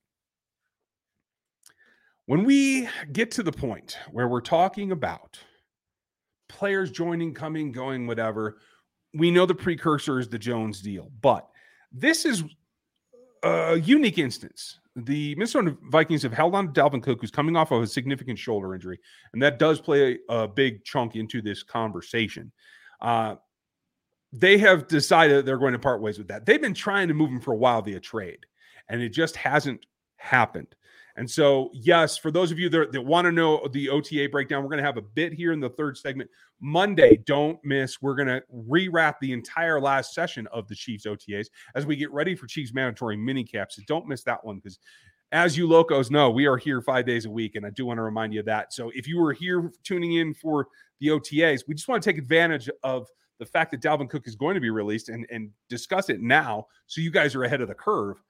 When 2.25 2.45
we 2.45 2.87
get 3.11 3.31
to 3.31 3.43
the 3.43 3.51
point 3.51 3.97
where 4.11 4.29
we're 4.29 4.39
talking 4.39 4.93
about 4.93 5.37
players 6.47 6.89
joining, 6.89 7.33
coming, 7.33 7.71
going, 7.73 8.07
whatever, 8.07 8.59
we 9.13 9.29
know 9.29 9.45
the 9.45 9.53
precursor 9.53 10.19
is 10.19 10.29
the 10.29 10.39
Jones 10.39 10.81
deal, 10.81 11.11
but 11.21 11.49
this 11.91 12.23
is 12.23 12.43
a 13.43 13.75
unique 13.75 14.19
instance. 14.19 14.79
The 14.95 15.35
Minnesota 15.35 15.75
Vikings 15.89 16.23
have 16.23 16.31
held 16.31 16.55
on 16.55 16.71
to 16.71 16.81
Dalvin 16.81 17.03
Cook, 17.03 17.19
who's 17.19 17.31
coming 17.31 17.57
off 17.57 17.71
of 17.71 17.81
a 17.81 17.87
significant 17.87 18.39
shoulder 18.39 18.73
injury, 18.73 18.99
and 19.33 19.41
that 19.41 19.59
does 19.59 19.81
play 19.81 20.19
a, 20.29 20.47
big 20.47 20.85
chunk 20.85 21.15
into 21.15 21.41
this 21.41 21.61
conversation. 21.61 22.51
Uh, 23.01 23.35
they 24.31 24.57
have 24.57 24.87
decided 24.87 25.45
they're 25.45 25.57
going 25.57 25.73
to 25.73 25.79
part 25.79 26.01
ways 26.01 26.17
with 26.17 26.27
that. 26.29 26.45
They've 26.45 26.61
been 26.61 26.73
trying 26.73 27.09
to 27.09 27.13
move 27.13 27.29
him 27.29 27.41
for 27.41 27.51
a 27.53 27.57
while 27.57 27.81
via 27.81 27.99
trade, 27.99 28.45
and 28.87 29.01
it 29.01 29.09
just 29.09 29.35
hasn't 29.35 29.85
happened. 30.15 30.73
And 31.15 31.29
so, 31.29 31.69
yes, 31.73 32.17
for 32.17 32.31
those 32.31 32.51
of 32.51 32.57
you 32.57 32.69
that, 32.69 32.91
that 32.91 33.01
want 33.01 33.25
to 33.25 33.31
know 33.31 33.67
the 33.71 33.89
OTA 33.89 34.29
breakdown, 34.31 34.63
we're 34.63 34.69
going 34.69 34.81
to 34.81 34.85
have 34.85 34.97
a 34.97 35.01
bit 35.01 35.31
here 35.31 35.51
in 35.51 35.59
the 35.59 35.69
third 35.69 35.95
segment. 35.95 36.29
Monday, 36.59 37.17
don't 37.25 37.59
miss. 37.63 38.01
We're 38.01 38.15
going 38.15 38.29
to 38.29 38.41
rewrap 38.51 39.15
the 39.21 39.31
entire 39.31 39.79
last 39.79 40.15
session 40.15 40.47
of 40.51 40.67
the 40.67 40.75
Chiefs 40.75 41.05
OTAs 41.05 41.47
as 41.75 41.85
we 41.85 41.95
get 41.95 42.11
ready 42.11 42.35
for 42.35 42.47
Chiefs 42.47 42.73
mandatory 42.73 43.15
minicamps. 43.15 43.79
Don't 43.85 44.07
miss 44.07 44.23
that 44.23 44.43
one 44.43 44.57
because, 44.57 44.79
as 45.31 45.55
you 45.55 45.67
locos 45.67 46.09
know, 46.09 46.31
we 46.31 46.47
are 46.47 46.57
here 46.57 46.81
five 46.81 47.05
days 47.05 47.25
a 47.25 47.29
week. 47.29 47.55
And 47.55 47.65
I 47.65 47.69
do 47.69 47.85
want 47.85 47.97
to 47.97 48.03
remind 48.03 48.33
you 48.33 48.39
of 48.39 48.45
that. 48.47 48.73
So 48.73 48.91
if 48.95 49.07
you 49.07 49.19
were 49.19 49.33
here 49.33 49.71
tuning 49.83 50.13
in 50.13 50.33
for 50.33 50.67
the 50.99 51.09
OTAs, 51.09 51.67
we 51.67 51.75
just 51.75 51.87
want 51.87 52.01
to 52.01 52.09
take 52.09 52.17
advantage 52.17 52.69
of 52.81 53.07
the 53.39 53.45
fact 53.45 53.71
that 53.71 53.81
Dalvin 53.81 54.09
Cook 54.09 54.27
is 54.27 54.35
going 54.35 54.55
to 54.55 54.61
be 54.61 54.69
released 54.69 55.09
and, 55.09 55.27
and 55.29 55.49
discuss 55.69 56.09
it 56.09 56.21
now 56.21 56.65
so 56.87 57.01
you 57.01 57.11
guys 57.11 57.35
are 57.35 57.43
ahead 57.43 57.61
of 57.61 57.67
the 57.67 57.75
curve. 57.75 58.21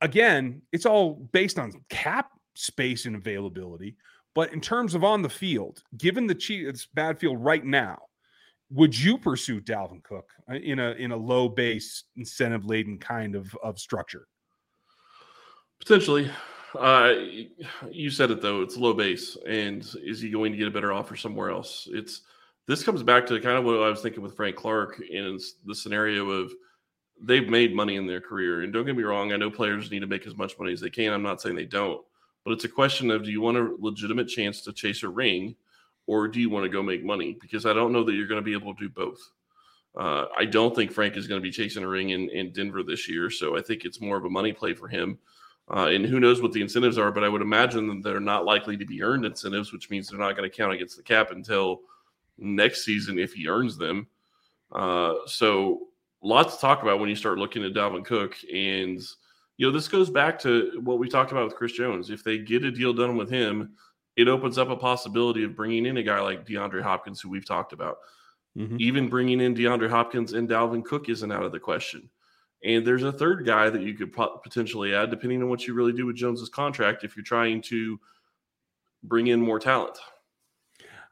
Again, 0.00 0.62
it's 0.72 0.86
all 0.86 1.14
based 1.32 1.58
on 1.58 1.72
cap 1.88 2.30
space 2.54 3.06
and 3.06 3.16
availability. 3.16 3.96
But 4.34 4.52
in 4.52 4.60
terms 4.60 4.94
of 4.94 5.02
on 5.02 5.22
the 5.22 5.30
field, 5.30 5.82
given 5.96 6.26
the 6.26 6.34
Chiefs' 6.34 6.86
backfield 6.92 7.42
right 7.42 7.64
now, 7.64 7.98
would 8.70 8.98
you 8.98 9.16
pursue 9.16 9.60
Dalvin 9.60 10.02
Cook 10.02 10.28
uh, 10.50 10.56
in 10.56 10.78
a 10.78 10.90
in 10.92 11.12
a 11.12 11.16
low 11.16 11.48
base 11.48 12.04
incentive 12.16 12.66
laden 12.66 12.98
kind 12.98 13.34
of 13.34 13.56
of 13.62 13.78
structure? 13.78 14.26
Potentially. 15.78 16.30
Uh, 16.78 17.14
you 17.90 18.10
said 18.10 18.30
it 18.30 18.42
though; 18.42 18.60
it's 18.60 18.76
low 18.76 18.92
base, 18.92 19.38
and 19.46 19.88
is 20.02 20.20
he 20.20 20.28
going 20.28 20.52
to 20.52 20.58
get 20.58 20.68
a 20.68 20.70
better 20.70 20.92
offer 20.92 21.16
somewhere 21.16 21.50
else? 21.50 21.88
It's 21.90 22.22
this 22.66 22.82
comes 22.82 23.02
back 23.02 23.24
to 23.26 23.40
kind 23.40 23.56
of 23.56 23.64
what 23.64 23.80
I 23.80 23.88
was 23.88 24.02
thinking 24.02 24.22
with 24.22 24.36
Frank 24.36 24.56
Clark 24.56 25.00
in 25.00 25.38
the 25.64 25.74
scenario 25.74 26.28
of 26.28 26.52
they've 27.22 27.48
made 27.48 27.74
money 27.74 27.96
in 27.96 28.06
their 28.06 28.20
career, 28.20 28.62
and 28.62 28.72
don't 28.72 28.86
get 28.86 28.96
me 28.96 29.02
wrong, 29.02 29.32
I 29.32 29.36
know 29.36 29.50
players 29.50 29.90
need 29.90 30.00
to 30.00 30.06
make 30.06 30.26
as 30.26 30.36
much 30.36 30.58
money 30.58 30.72
as 30.72 30.80
they 30.80 30.90
can. 30.90 31.12
I'm 31.12 31.22
not 31.22 31.40
saying 31.40 31.56
they 31.56 31.64
don't, 31.64 32.04
but 32.44 32.52
it's 32.52 32.64
a 32.64 32.68
question 32.68 33.10
of 33.10 33.24
do 33.24 33.30
you 33.30 33.40
want 33.40 33.56
a 33.56 33.74
legitimate 33.78 34.28
chance 34.28 34.60
to 34.62 34.72
chase 34.72 35.02
a 35.02 35.08
ring, 35.08 35.56
or 36.06 36.28
do 36.28 36.40
you 36.40 36.50
want 36.50 36.64
to 36.64 36.68
go 36.68 36.82
make 36.82 37.04
money? 37.04 37.36
Because 37.40 37.66
I 37.66 37.72
don't 37.72 37.92
know 37.92 38.04
that 38.04 38.12
you're 38.12 38.28
going 38.28 38.40
to 38.40 38.44
be 38.44 38.52
able 38.52 38.74
to 38.74 38.80
do 38.80 38.88
both. 38.88 39.18
Uh, 39.96 40.26
I 40.36 40.44
don't 40.44 40.74
think 40.74 40.92
Frank 40.92 41.16
is 41.16 41.26
going 41.26 41.40
to 41.40 41.42
be 41.42 41.50
chasing 41.50 41.82
a 41.82 41.88
ring 41.88 42.10
in, 42.10 42.28
in 42.30 42.52
Denver 42.52 42.82
this 42.82 43.08
year, 43.08 43.30
so 43.30 43.56
I 43.56 43.62
think 43.62 43.84
it's 43.84 44.00
more 44.00 44.18
of 44.18 44.26
a 44.26 44.30
money 44.30 44.52
play 44.52 44.74
for 44.74 44.88
him. 44.88 45.18
Uh, 45.68 45.86
and 45.86 46.06
who 46.06 46.20
knows 46.20 46.40
what 46.40 46.52
the 46.52 46.60
incentives 46.60 46.96
are, 46.96 47.10
but 47.10 47.24
I 47.24 47.28
would 47.28 47.42
imagine 47.42 47.88
that 47.88 48.02
they're 48.04 48.20
not 48.20 48.44
likely 48.44 48.76
to 48.76 48.84
be 48.84 49.02
earned 49.02 49.24
incentives, 49.24 49.72
which 49.72 49.90
means 49.90 50.08
they're 50.08 50.18
not 50.18 50.36
going 50.36 50.48
to 50.48 50.56
count 50.56 50.72
against 50.72 50.96
the 50.96 51.02
cap 51.02 51.32
until 51.32 51.80
next 52.38 52.84
season 52.84 53.18
if 53.18 53.32
he 53.32 53.48
earns 53.48 53.76
them. 53.76 54.06
Uh, 54.70 55.14
so 55.26 55.88
lots 56.26 56.56
to 56.56 56.60
talk 56.60 56.82
about 56.82 56.98
when 56.98 57.08
you 57.08 57.14
start 57.14 57.38
looking 57.38 57.64
at 57.64 57.72
Dalvin 57.72 58.04
Cook. 58.04 58.36
And, 58.52 59.00
you 59.56 59.66
know, 59.66 59.70
this 59.70 59.86
goes 59.86 60.10
back 60.10 60.38
to 60.40 60.80
what 60.82 60.98
we 60.98 61.08
talked 61.08 61.30
about 61.30 61.44
with 61.44 61.54
Chris 61.54 61.72
Jones. 61.72 62.10
If 62.10 62.24
they 62.24 62.38
get 62.38 62.64
a 62.64 62.70
deal 62.70 62.92
done 62.92 63.16
with 63.16 63.30
him, 63.30 63.76
it 64.16 64.28
opens 64.28 64.58
up 64.58 64.68
a 64.68 64.76
possibility 64.76 65.44
of 65.44 65.54
bringing 65.54 65.86
in 65.86 65.98
a 65.98 66.02
guy 66.02 66.20
like 66.20 66.46
DeAndre 66.46 66.82
Hopkins, 66.82 67.20
who 67.20 67.28
we've 67.28 67.46
talked 67.46 67.72
about. 67.72 67.98
Mm-hmm. 68.58 68.76
Even 68.80 69.08
bringing 69.08 69.40
in 69.40 69.54
DeAndre 69.54 69.88
Hopkins 69.88 70.32
and 70.32 70.48
Dalvin 70.48 70.84
Cook 70.84 71.08
isn't 71.08 71.30
out 71.30 71.44
of 71.44 71.52
the 71.52 71.60
question. 71.60 72.08
And 72.64 72.84
there's 72.84 73.04
a 73.04 73.12
third 73.12 73.46
guy 73.46 73.70
that 73.70 73.82
you 73.82 73.94
could 73.94 74.12
potentially 74.12 74.94
add, 74.94 75.10
depending 75.10 75.42
on 75.42 75.48
what 75.48 75.66
you 75.66 75.74
really 75.74 75.92
do 75.92 76.06
with 76.06 76.16
Jones's 76.16 76.48
contract, 76.48 77.04
if 77.04 77.14
you're 77.14 77.22
trying 77.22 77.62
to 77.62 78.00
bring 79.04 79.28
in 79.28 79.40
more 79.40 79.60
talent. 79.60 79.96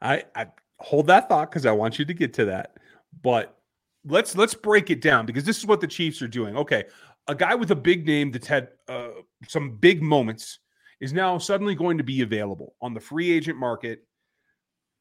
I, 0.01 0.23
I 0.35 0.47
hold 0.79 1.07
that 1.07 1.29
thought 1.29 1.49
because 1.49 1.65
I 1.65 1.71
want 1.71 1.99
you 1.99 2.05
to 2.05 2.13
get 2.13 2.33
to 2.33 2.45
that. 2.45 2.77
But 3.21 3.57
let's 4.05 4.35
let's 4.35 4.53
break 4.53 4.89
it 4.89 5.01
down 5.01 5.25
because 5.25 5.43
this 5.43 5.57
is 5.57 5.65
what 5.65 5.81
the 5.81 5.87
Chiefs 5.87 6.21
are 6.21 6.27
doing. 6.27 6.55
Okay, 6.55 6.85
a 7.27 7.35
guy 7.35 7.55
with 7.55 7.71
a 7.71 7.75
big 7.75 8.05
name 8.05 8.31
that's 8.31 8.47
had 8.47 8.69
uh, 8.87 9.09
some 9.47 9.77
big 9.77 10.01
moments 10.01 10.59
is 10.99 11.13
now 11.13 11.37
suddenly 11.37 11.75
going 11.75 11.97
to 11.97 12.03
be 12.03 12.21
available 12.21 12.75
on 12.81 12.93
the 12.93 12.99
free 12.99 13.31
agent 13.31 13.57
market. 13.57 14.05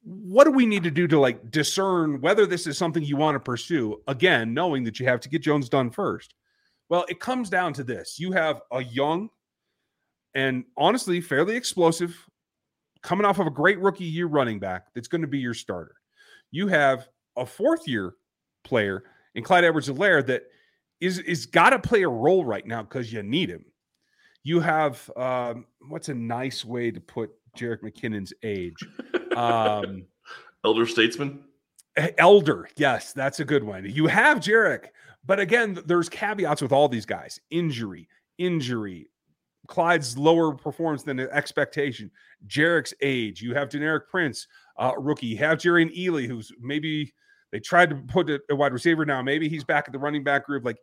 What 0.03 0.45
do 0.45 0.51
we 0.51 0.67
need 0.67 0.83
to 0.83 0.91
do 0.91 1.07
to 1.07 1.19
like 1.19 1.51
discern 1.51 2.21
whether 2.21 2.47
this 2.47 2.67
is 2.67 2.77
something 2.77 3.03
you 3.03 3.17
want 3.17 3.37
to 3.37 3.41
pursue? 3.41 4.03
Again, 4.09 4.53
knowing 4.53 4.85
that 4.85 4.99
you 4.99 5.07
have 5.07 5.21
to 5.21 5.29
get 5.29 5.43
Jones 5.43 5.69
done 5.69 5.91
first. 5.91 6.35
Well, 6.91 7.07
it 7.09 7.21
comes 7.21 7.49
down 7.49 7.73
to 7.75 7.85
this 7.85 8.19
you 8.19 8.33
have 8.33 8.61
a 8.73 8.83
young 8.83 9.31
and 10.35 10.65
honestly 10.77 11.21
fairly 11.21 11.57
explosive, 11.57 12.17
coming 13.03 13.25
off 13.25 13.39
of 13.39 13.47
a 13.47 13.51
great 13.51 13.79
rookie 13.79 14.05
year 14.05 14.27
running 14.27 14.59
back 14.59 14.93
that's 14.95 15.09
going 15.09 15.21
to 15.23 15.29
be 15.29 15.39
your 15.39 15.55
starter. 15.55 15.95
You 16.51 16.67
have 16.69 17.09
a 17.37 17.47
fourth 17.47 17.87
year 17.87 18.15
player 18.65 19.05
in 19.35 19.45
Clyde 19.45 19.65
Edwards 19.65 19.89
Helaire 19.89 20.27
that 20.27 20.45
is 21.01 21.19
is 21.19 21.47
got 21.47 21.71
to 21.71 21.79
play 21.79 22.03
a 22.03 22.09
role 22.09 22.45
right 22.45 22.67
now 22.67 22.83
because 22.83 23.13
you 23.13 23.23
need 23.23 23.51
him. 23.51 23.65
You 24.43 24.61
have 24.61 25.11
um, 25.17 25.67
what's 25.89 26.09
a 26.09 26.15
nice 26.15 26.65
way 26.65 26.91
to 26.91 27.01
put 27.01 27.31
Jerick 27.57 27.83
McKinnon's 27.83 28.33
age? 28.43 28.77
Um, 29.37 30.05
elder 30.65 30.87
statesman. 30.87 31.45
Elder, 32.19 32.69
yes, 32.77 33.13
that's 33.13 33.39
a 33.39 33.45
good 33.45 33.63
one. 33.63 33.85
You 33.89 34.09
have 34.09 34.39
Jerick, 34.39 34.87
but 35.25 35.39
again, 35.39 35.79
there's 35.87 36.09
caveats 36.09 36.61
with 36.61 36.73
all 36.73 36.89
these 36.89 37.07
guys: 37.07 37.41
injury, 37.51 38.09
injury. 38.39 39.09
Clyde's 39.67 40.19
lower 40.19 40.53
performance 40.53 41.05
than 41.05 41.21
expectation. 41.21 42.11
Jerick's 42.47 42.93
age. 43.01 43.41
You 43.41 43.55
have 43.55 43.71
Deneric 43.71 44.09
Prince, 44.11 44.47
uh, 44.79 44.93
rookie. 44.99 45.29
You 45.29 45.39
have 45.39 45.57
Jerrion 45.57 45.97
Ealy, 45.97 46.27
who's 46.27 46.53
maybe 46.61 47.15
they 47.55 47.61
tried 47.61 47.89
to 47.89 47.95
put 47.95 48.29
a 48.51 48.57
wide 48.57 48.73
receiver 48.73 49.07
now. 49.07 49.23
Maybe 49.23 49.49
he's 49.49 49.63
back 49.63 49.85
at 49.87 49.93
the 49.93 49.99
running 50.01 50.25
back 50.25 50.45
group. 50.45 50.65
Like 50.65 50.79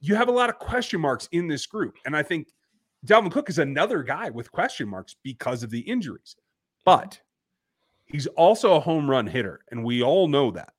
you 0.00 0.16
have 0.16 0.26
a 0.26 0.32
lot 0.32 0.50
of 0.50 0.58
question 0.58 1.00
marks 1.00 1.28
in 1.30 1.46
this 1.46 1.66
group, 1.66 1.98
and 2.04 2.16
I 2.16 2.24
think 2.24 2.48
Dalvin 3.06 3.30
Cook 3.30 3.48
is 3.48 3.60
another 3.60 4.02
guy 4.02 4.30
with 4.30 4.50
question 4.50 4.88
marks 4.88 5.14
because 5.22 5.62
of 5.62 5.70
the 5.70 5.78
injuries. 5.78 6.34
But 6.84 7.20
he's 8.06 8.26
also 8.26 8.74
a 8.74 8.80
home 8.80 9.08
run 9.08 9.28
hitter, 9.28 9.60
and 9.70 9.84
we 9.84 10.02
all 10.02 10.26
know 10.26 10.50
that. 10.50 10.72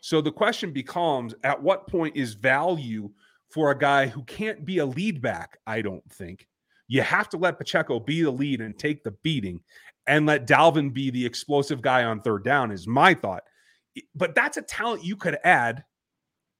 So 0.00 0.20
the 0.20 0.32
question 0.32 0.72
becomes 0.72 1.36
at 1.44 1.62
what 1.62 1.86
point 1.86 2.16
is 2.16 2.34
value 2.34 3.12
for 3.48 3.70
a 3.70 3.78
guy 3.78 4.08
who 4.08 4.24
can't 4.24 4.64
be 4.64 4.78
a 4.78 4.86
lead 4.86 5.22
back? 5.22 5.60
I 5.68 5.82
don't 5.82 6.04
think. 6.12 6.48
You 6.88 7.02
have 7.02 7.28
to 7.28 7.36
let 7.36 7.58
Pacheco 7.58 8.00
be 8.00 8.22
the 8.22 8.32
lead 8.32 8.60
and 8.60 8.76
take 8.76 9.04
the 9.04 9.12
beating 9.22 9.60
and 10.08 10.26
let 10.26 10.48
Dalvin 10.48 10.92
be 10.92 11.10
the 11.10 11.24
explosive 11.24 11.80
guy 11.80 12.02
on 12.02 12.20
third 12.20 12.42
down, 12.42 12.72
is 12.72 12.88
my 12.88 13.14
thought. 13.14 13.44
But 14.14 14.34
that's 14.34 14.56
a 14.56 14.62
talent 14.62 15.04
you 15.04 15.16
could 15.16 15.38
add 15.44 15.84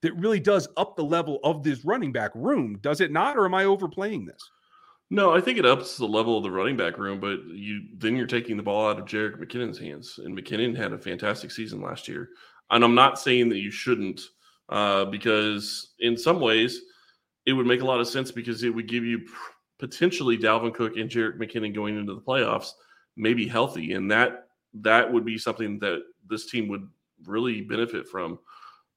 that 0.03 0.15
really 0.17 0.41
does 0.41 0.69
up 0.77 0.97
the 0.97 1.05
level 1.05 1.39
of 1.45 1.63
this 1.63 1.85
running 1.85 2.13
back 2.13 2.33
room, 2.35 2.79
does 2.81 3.01
it 3.01 3.13
not? 3.13 3.37
Or 3.37 3.45
am 3.45 3.55
I 3.55 3.65
overplaying 3.65 4.25
this? 4.27 4.51
No, 5.11 5.35
I 5.35 5.41
think 5.41 5.59
it 5.59 5.67
ups 5.67 5.97
the 5.97 6.07
level 6.07 6.37
of 6.39 6.45
the 6.45 6.51
running 6.51 6.77
back 6.77 6.97
room, 6.97 7.19
but 7.19 7.41
you 7.49 7.83
then 7.97 8.15
you're 8.15 8.27
taking 8.27 8.57
the 8.57 8.63
ball 8.63 8.89
out 8.89 8.99
of 8.99 9.07
Jerick 9.07 9.41
McKinnon's 9.41 9.79
hands, 9.79 10.21
and 10.25 10.37
McKinnon 10.37 10.77
had 10.77 10.93
a 10.93 10.99
fantastic 10.99 11.51
season 11.51 11.81
last 11.81 12.07
year. 12.07 12.29
And 12.71 12.85
I'm 12.85 12.95
not 12.95 13.19
saying 13.19 13.49
that 13.49 13.59
you 13.59 13.73
shouldn't, 13.73 14.21
uh, 14.69 15.07
because 15.07 15.95
in 15.99 16.17
some 16.17 16.41
ways 16.41 16.81
it 17.45 17.53
would 17.53 17.67
make 17.67 17.83
a 17.83 17.87
lot 17.87 18.01
of 18.01 18.07
sense 18.07 18.31
because 18.31 18.63
it 18.63 18.73
would 18.73 18.87
give 18.87 19.05
you 19.05 19.27
potentially 19.81 20.39
Dalvin 20.39 20.73
Cook 20.73 20.97
and 20.97 21.11
Jerick 21.11 21.39
McKinnon 21.39 21.75
going 21.75 21.99
into 21.99 22.15
the 22.15 22.21
playoffs, 22.21 22.71
maybe 23.17 23.49
healthy, 23.49 23.95
and 23.95 24.09
that 24.13 24.47
that 24.75 25.13
would 25.13 25.25
be 25.25 25.37
something 25.37 25.81
that 25.81 26.03
this 26.29 26.49
team 26.49 26.69
would 26.69 26.89
really 27.27 27.61
benefit 27.61 28.09
from. 28.09 28.39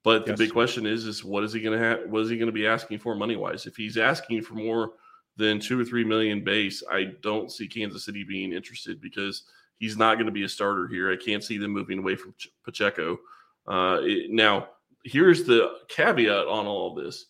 But 0.04 0.26
the 0.26 0.34
big 0.34 0.52
question 0.52 0.86
is, 0.86 1.06
is 1.06 1.24
what 1.24 1.44
is 1.46 1.54
he 1.54 1.62
going 1.62 1.80
to 1.80 1.84
have? 1.84 2.00
What 2.10 2.24
is 2.24 2.30
he 2.30 2.38
going 2.38 2.48
to 2.48 2.52
be 2.52 2.68
asking 2.68 3.00
for 3.00 3.16
money 3.16 3.38
wise? 3.38 3.66
If 3.66 3.78
he's 3.78 3.98
asking 3.98 4.42
for 4.42 4.56
more 4.56 4.92
than 5.38 5.60
two 5.60 5.80
or 5.80 5.86
three 5.86 6.04
million 6.04 6.44
base, 6.44 6.84
I 6.92 7.14
don't 7.22 7.52
see 7.52 7.68
Kansas 7.68 8.04
City 8.04 8.24
being 8.24 8.52
interested 8.52 9.00
because 9.00 9.44
he's 9.80 9.98
not 9.98 10.16
going 10.16 10.26
to 10.26 10.32
be 10.32 10.44
a 10.44 10.50
starter 10.50 10.88
here. 10.88 11.12
I 11.12 11.16
can't 11.16 11.44
see 11.44 11.58
them 11.58 11.72
moving 11.72 12.00
away 12.00 12.18
from 12.18 12.36
Pacheco. 12.66 13.18
Uh, 13.66 14.00
it, 14.02 14.30
now, 14.30 14.68
here's 15.06 15.46
the 15.46 15.72
caveat 15.88 16.48
on 16.48 16.66
all 16.66 16.98
of 16.98 17.02
this: 17.02 17.28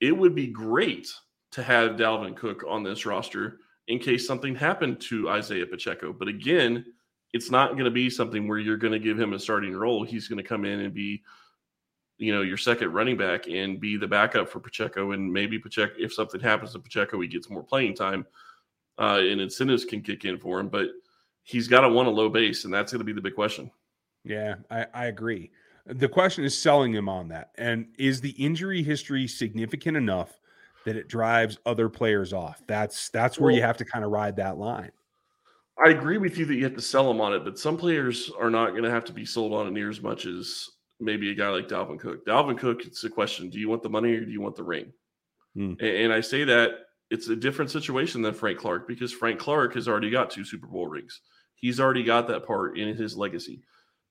it 0.00 0.16
would 0.16 0.34
be 0.34 0.46
great 0.46 1.12
to 1.52 1.62
have 1.62 1.92
Dalvin 1.92 2.36
Cook 2.36 2.64
on 2.66 2.82
this 2.82 3.04
roster 3.04 3.58
in 3.88 3.98
case 3.98 4.26
something 4.26 4.54
happened 4.54 5.00
to 5.00 5.28
Isaiah 5.28 5.66
Pacheco. 5.66 6.12
But 6.12 6.28
again, 6.28 6.86
it's 7.32 7.50
not 7.50 7.72
going 7.72 7.84
to 7.84 7.90
be 7.90 8.08
something 8.08 8.48
where 8.48 8.58
you're 8.58 8.76
going 8.76 8.92
to 8.92 8.98
give 8.98 9.18
him 9.18 9.32
a 9.32 9.38
starting 9.38 9.74
role. 9.74 10.04
He's 10.04 10.28
going 10.28 10.42
to 10.42 10.48
come 10.48 10.64
in 10.64 10.80
and 10.80 10.94
be 10.94 11.22
you 12.18 12.34
know 12.34 12.42
your 12.42 12.56
second 12.56 12.92
running 12.92 13.16
back 13.16 13.46
and 13.46 13.80
be 13.80 13.96
the 13.96 14.06
backup 14.06 14.48
for 14.48 14.60
Pacheco. 14.60 15.12
And 15.12 15.32
maybe 15.32 15.58
Pacheco, 15.58 15.94
if 15.98 16.12
something 16.12 16.40
happens 16.40 16.72
to 16.72 16.78
Pacheco, 16.78 17.20
he 17.20 17.28
gets 17.28 17.50
more 17.50 17.62
playing 17.62 17.94
time, 17.94 18.26
uh, 18.98 19.20
and 19.20 19.40
incentives 19.40 19.84
can 19.84 20.02
kick 20.02 20.24
in 20.24 20.38
for 20.38 20.58
him. 20.58 20.68
But 20.68 20.88
he's 21.42 21.68
got 21.68 21.82
to 21.82 21.88
want 21.88 22.08
a 22.08 22.10
low 22.10 22.28
base, 22.28 22.64
and 22.64 22.72
that's 22.72 22.92
going 22.92 23.00
to 23.00 23.04
be 23.04 23.12
the 23.12 23.20
big 23.20 23.34
question. 23.34 23.70
Yeah, 24.24 24.56
I, 24.70 24.86
I 24.92 25.06
agree. 25.06 25.50
The 25.86 26.08
question 26.08 26.44
is 26.44 26.58
selling 26.58 26.92
him 26.92 27.08
on 27.08 27.28
that, 27.28 27.50
and 27.56 27.86
is 27.98 28.20
the 28.20 28.30
injury 28.30 28.82
history 28.82 29.28
significant 29.28 29.96
enough 29.96 30.40
that 30.84 30.96
it 30.96 31.06
drives 31.06 31.58
other 31.64 31.88
players 31.88 32.32
off? 32.32 32.62
That's 32.66 33.08
that's 33.10 33.38
where 33.38 33.48
well, 33.48 33.56
you 33.56 33.62
have 33.62 33.76
to 33.76 33.84
kind 33.84 34.04
of 34.04 34.10
ride 34.10 34.36
that 34.36 34.58
line. 34.58 34.90
I 35.84 35.90
agree 35.90 36.18
with 36.18 36.38
you 36.38 36.46
that 36.46 36.54
you 36.54 36.64
have 36.64 36.74
to 36.74 36.80
sell 36.80 37.06
them 37.06 37.20
on 37.20 37.34
it, 37.34 37.44
but 37.44 37.58
some 37.58 37.76
players 37.76 38.30
are 38.38 38.50
not 38.50 38.70
going 38.70 38.84
to 38.84 38.90
have 38.90 39.04
to 39.06 39.12
be 39.12 39.26
sold 39.26 39.52
on 39.52 39.66
it 39.66 39.72
near 39.72 39.90
as 39.90 40.00
much 40.00 40.24
as 40.24 40.70
maybe 41.00 41.30
a 41.30 41.34
guy 41.34 41.50
like 41.50 41.68
Dalvin 41.68 42.00
Cook. 42.00 42.24
Dalvin 42.26 42.58
Cook, 42.58 42.86
it's 42.86 43.04
a 43.04 43.10
question: 43.10 43.50
Do 43.50 43.58
you 43.58 43.68
want 43.68 43.82
the 43.82 43.90
money 43.90 44.14
or 44.14 44.24
do 44.24 44.30
you 44.30 44.40
want 44.40 44.56
the 44.56 44.62
ring? 44.62 44.92
Hmm. 45.54 45.74
And, 45.80 45.80
and 45.80 46.12
I 46.12 46.20
say 46.20 46.44
that 46.44 46.70
it's 47.10 47.28
a 47.28 47.36
different 47.36 47.70
situation 47.70 48.22
than 48.22 48.34
Frank 48.34 48.58
Clark 48.58 48.88
because 48.88 49.12
Frank 49.12 49.38
Clark 49.38 49.74
has 49.74 49.86
already 49.86 50.10
got 50.10 50.30
two 50.30 50.44
Super 50.44 50.66
Bowl 50.66 50.86
rings. 50.86 51.20
He's 51.54 51.78
already 51.78 52.02
got 52.02 52.26
that 52.28 52.46
part 52.46 52.78
in 52.78 52.96
his 52.96 53.16
legacy. 53.16 53.62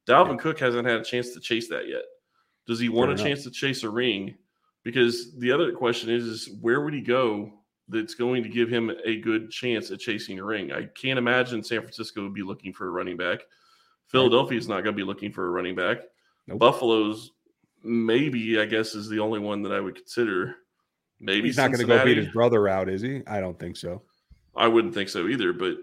Dalvin 0.07 0.31
yeah. 0.31 0.37
Cook 0.37 0.59
hasn't 0.59 0.87
had 0.87 1.01
a 1.01 1.03
chance 1.03 1.31
to 1.31 1.39
chase 1.39 1.67
that 1.69 1.87
yet. 1.87 2.03
Does 2.67 2.79
he 2.79 2.89
want 2.89 3.07
Fair 3.07 3.09
a 3.09 3.13
enough. 3.13 3.25
chance 3.25 3.43
to 3.43 3.51
chase 3.51 3.83
a 3.83 3.89
ring? 3.89 4.35
Because 4.83 5.35
the 5.39 5.51
other 5.51 5.71
question 5.71 6.09
is, 6.11 6.25
is 6.25 6.49
where 6.61 6.81
would 6.81 6.93
he 6.93 7.01
go 7.01 7.51
that's 7.87 8.15
going 8.15 8.43
to 8.43 8.49
give 8.49 8.69
him 8.69 8.91
a 9.05 9.19
good 9.21 9.51
chance 9.51 9.91
at 9.91 9.99
chasing 9.99 10.39
a 10.39 10.43
ring? 10.43 10.71
I 10.71 10.85
can't 10.99 11.19
imagine 11.19 11.63
San 11.63 11.81
Francisco 11.81 12.23
would 12.23 12.33
be 12.33 12.43
looking 12.43 12.73
for 12.73 12.87
a 12.87 12.91
running 12.91 13.17
back. 13.17 13.39
Philadelphia 14.07 14.57
is 14.57 14.67
not 14.67 14.83
going 14.83 14.93
to 14.95 14.99
be 14.99 15.03
looking 15.03 15.31
for 15.31 15.47
a 15.47 15.49
running 15.49 15.75
back. 15.75 15.97
Nope. 16.47 16.59
Buffalo's 16.59 17.31
maybe 17.83 18.59
I 18.59 18.65
guess 18.65 18.95
is 18.95 19.09
the 19.09 19.19
only 19.19 19.39
one 19.39 19.61
that 19.63 19.71
I 19.71 19.79
would 19.79 19.95
consider. 19.95 20.55
Maybe 21.19 21.47
he's 21.47 21.57
not 21.57 21.71
going 21.71 21.79
to 21.79 21.85
go 21.85 22.03
beat 22.03 22.17
his 22.17 22.29
brother 22.29 22.67
out, 22.67 22.89
is 22.89 23.01
he? 23.01 23.21
I 23.25 23.39
don't 23.39 23.57
think 23.57 23.77
so. 23.77 24.01
I 24.55 24.67
wouldn't 24.67 24.93
think 24.93 25.09
so 25.09 25.27
either. 25.27 25.53
But 25.53 25.77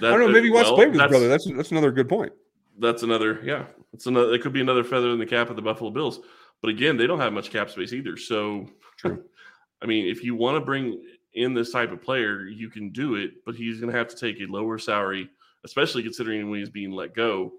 that, 0.00 0.12
I 0.12 0.16
don't 0.16 0.20
know. 0.20 0.28
Maybe 0.28 0.48
he 0.48 0.50
wants 0.50 0.70
well, 0.70 0.76
to 0.76 0.82
play 0.82 0.86
with 0.86 1.00
his 1.00 1.08
brother. 1.08 1.28
That's 1.28 1.50
that's 1.56 1.70
another 1.70 1.90
good 1.90 2.08
point. 2.08 2.32
That's 2.78 3.02
another. 3.02 3.40
Yeah, 3.42 3.64
it's 3.92 4.06
another. 4.06 4.32
It 4.34 4.42
could 4.42 4.52
be 4.52 4.60
another 4.60 4.84
feather 4.84 5.10
in 5.10 5.18
the 5.18 5.26
cap 5.26 5.50
of 5.50 5.56
the 5.56 5.62
Buffalo 5.62 5.90
Bills. 5.90 6.20
But 6.60 6.70
again, 6.70 6.96
they 6.96 7.06
don't 7.06 7.20
have 7.20 7.32
much 7.32 7.50
cap 7.50 7.70
space 7.70 7.92
either. 7.92 8.16
So, 8.16 8.68
True. 8.96 9.24
I 9.82 9.86
mean, 9.86 10.06
if 10.06 10.24
you 10.24 10.34
want 10.34 10.56
to 10.56 10.60
bring 10.60 11.02
in 11.34 11.54
this 11.54 11.70
type 11.70 11.92
of 11.92 12.02
player, 12.02 12.46
you 12.46 12.68
can 12.68 12.90
do 12.90 13.14
it, 13.14 13.44
but 13.44 13.54
he's 13.54 13.80
going 13.80 13.92
to 13.92 13.98
have 13.98 14.08
to 14.08 14.16
take 14.16 14.40
a 14.40 14.50
lower 14.50 14.78
salary, 14.78 15.28
especially 15.64 16.02
considering 16.02 16.50
when 16.50 16.60
he's 16.60 16.70
being 16.70 16.90
let 16.90 17.14
go, 17.14 17.52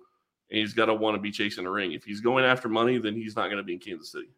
and 0.50 0.60
he's 0.60 0.74
got 0.74 0.88
to 0.88 0.94
want 0.94 1.16
to 1.16 1.22
be 1.22 1.32
chasing 1.32 1.66
a 1.66 1.72
ring. 1.72 1.94
If 1.94 2.04
he's 2.04 2.22
going 2.22 2.44
after 2.44 2.68
money, 2.68 2.98
then 2.98 3.16
he's 3.16 3.36
not 3.36 3.46
going 3.46 3.58
to 3.58 3.64
be 3.64 3.74
in 3.74 3.80
Kansas 3.80 4.12
City. 4.12 4.30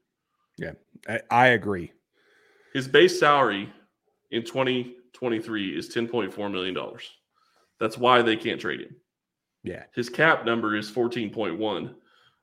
Yeah, 0.58 0.74
I, 1.08 1.22
I 1.32 1.48
agree. 1.48 1.92
His 2.74 2.88
base 2.88 3.20
salary 3.20 3.72
in 4.30 4.44
2023 4.44 5.78
is 5.78 5.94
10.4 5.94 6.52
million 6.52 6.74
dollars. 6.74 7.10
That's 7.80 7.98
why 7.98 8.22
they 8.22 8.36
can't 8.36 8.62
trade 8.62 8.82
him. 8.82 8.96
Yeah, 9.64 9.84
his 9.96 10.10
cap 10.10 10.46
number 10.46 10.76
is 10.76 10.92
14.1, 10.92 11.96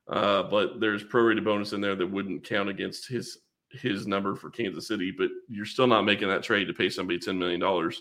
uh, 0.07 0.43
but 0.43 0.79
there's 0.79 1.03
prorated 1.03 1.43
bonus 1.43 1.73
in 1.73 1.81
there 1.81 1.95
that 1.95 2.07
wouldn't 2.07 2.43
count 2.43 2.69
against 2.69 3.07
his 3.07 3.37
his 3.71 4.07
number 4.07 4.35
for 4.35 4.49
Kansas 4.49 4.87
City, 4.87 5.13
but 5.15 5.29
you're 5.47 5.65
still 5.65 5.87
not 5.87 6.03
making 6.03 6.27
that 6.27 6.43
trade 6.43 6.65
to 6.65 6.73
pay 6.73 6.89
somebody 6.89 7.19
$10 7.19 7.37
million 7.37 7.91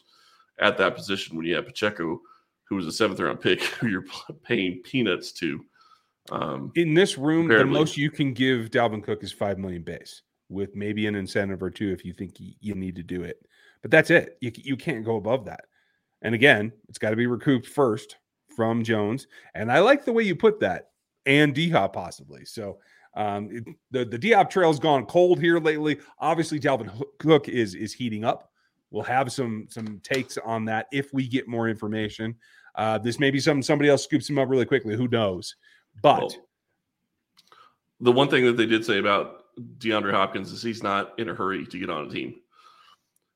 at 0.61 0.79
that 0.79 0.95
position 0.95 1.37
when 1.37 1.47
you 1.47 1.55
have 1.55 1.67
Pacheco, 1.67 2.21
who 2.65 2.77
was 2.77 2.87
a 2.87 2.93
seventh 2.93 3.21
round 3.21 3.41
pick, 3.41 3.63
who 3.81 3.89
you're 3.89 4.05
paying 4.45 4.81
peanuts 4.83 5.33
to. 5.33 5.65
Um, 6.31 6.73
In 6.75 6.95
this 6.95 7.17
room, 7.17 7.49
the 7.49 7.65
most 7.65 7.97
you 7.97 8.11
can 8.11 8.35
give 8.35 8.71
Dalvin 8.71 9.03
Cook 9.03 9.23
is 9.23 9.33
5 9.33 9.59
million 9.59 9.83
base 9.83 10.23
with 10.51 10.75
maybe 10.75 11.07
an 11.07 11.15
incentive 11.15 11.63
or 11.63 11.71
two 11.71 11.91
if 11.91 12.05
you 12.05 12.13
think 12.13 12.37
you 12.39 12.75
need 12.75 12.97
to 12.97 13.03
do 13.03 13.23
it. 13.23 13.47
But 13.83 13.91
that's 13.91 14.11
it. 14.11 14.37
You, 14.41 14.51
you 14.55 14.77
can't 14.77 15.05
go 15.05 15.17
above 15.17 15.45
that. 15.47 15.67
And 16.23 16.35
again, 16.35 16.73
it's 16.89 16.99
got 16.99 17.11
to 17.11 17.17
be 17.17 17.27
recouped 17.27 17.67
first 17.67 18.17
from 18.57 18.83
Jones. 18.83 19.27
And 19.55 19.71
I 19.71 19.79
like 19.81 20.05
the 20.05 20.13
way 20.13 20.25
you 20.25 20.35
put 20.35 20.61
that 20.61 20.89
and 21.27 21.55
D 21.55 21.69
Hop 21.71 21.93
possibly. 21.93 22.45
So 22.45 22.79
um, 23.19 23.49
it, 23.51 23.65
the 23.91 24.05
the 24.05 24.17
D 24.17 24.31
Hop 24.31 24.49
trail's 24.49 24.79
gone 24.79 25.05
cold 25.05 25.41
here 25.41 25.59
lately. 25.59 25.99
Obviously, 26.21 26.61
Dalvin 26.61 27.03
Cook 27.19 27.49
is 27.49 27.75
is 27.75 27.93
heating 27.93 28.25
up. 28.25 28.53
We'll 28.93 29.03
have 29.03 29.33
some 29.33 29.67
some 29.69 30.01
takes 30.05 30.39
on 30.39 30.65
that 30.67 30.87
if 30.93 31.13
we 31.13 31.27
get 31.27 31.49
more 31.49 31.69
information. 31.69 32.37
Uh, 32.77 32.97
this 32.97 33.19
may 33.19 33.33
be 33.33 33.41
something 33.41 33.63
somebody 33.63 33.91
else 33.91 34.05
scoops 34.05 34.31
him 34.31 34.39
up 34.39 34.49
really 34.49 34.65
quickly. 34.65 34.97
Who 34.97 35.09
knows? 35.09 35.57
But 36.01 36.21
well, 36.21 36.31
the 38.01 38.13
one 38.13 38.29
thing 38.29 38.45
that 38.45 38.57
they 38.57 38.67
did 38.67 38.85
say 38.85 38.99
about 38.99 39.47
DeAndre 39.79 40.13
Hopkins 40.13 40.53
is 40.53 40.63
he's 40.63 40.85
not 40.85 41.19
in 41.19 41.29
a 41.29 41.35
hurry 41.35 41.67
to 41.67 41.79
get 41.79 41.91
on 41.91 42.07
a 42.07 42.11
team. 42.11 42.37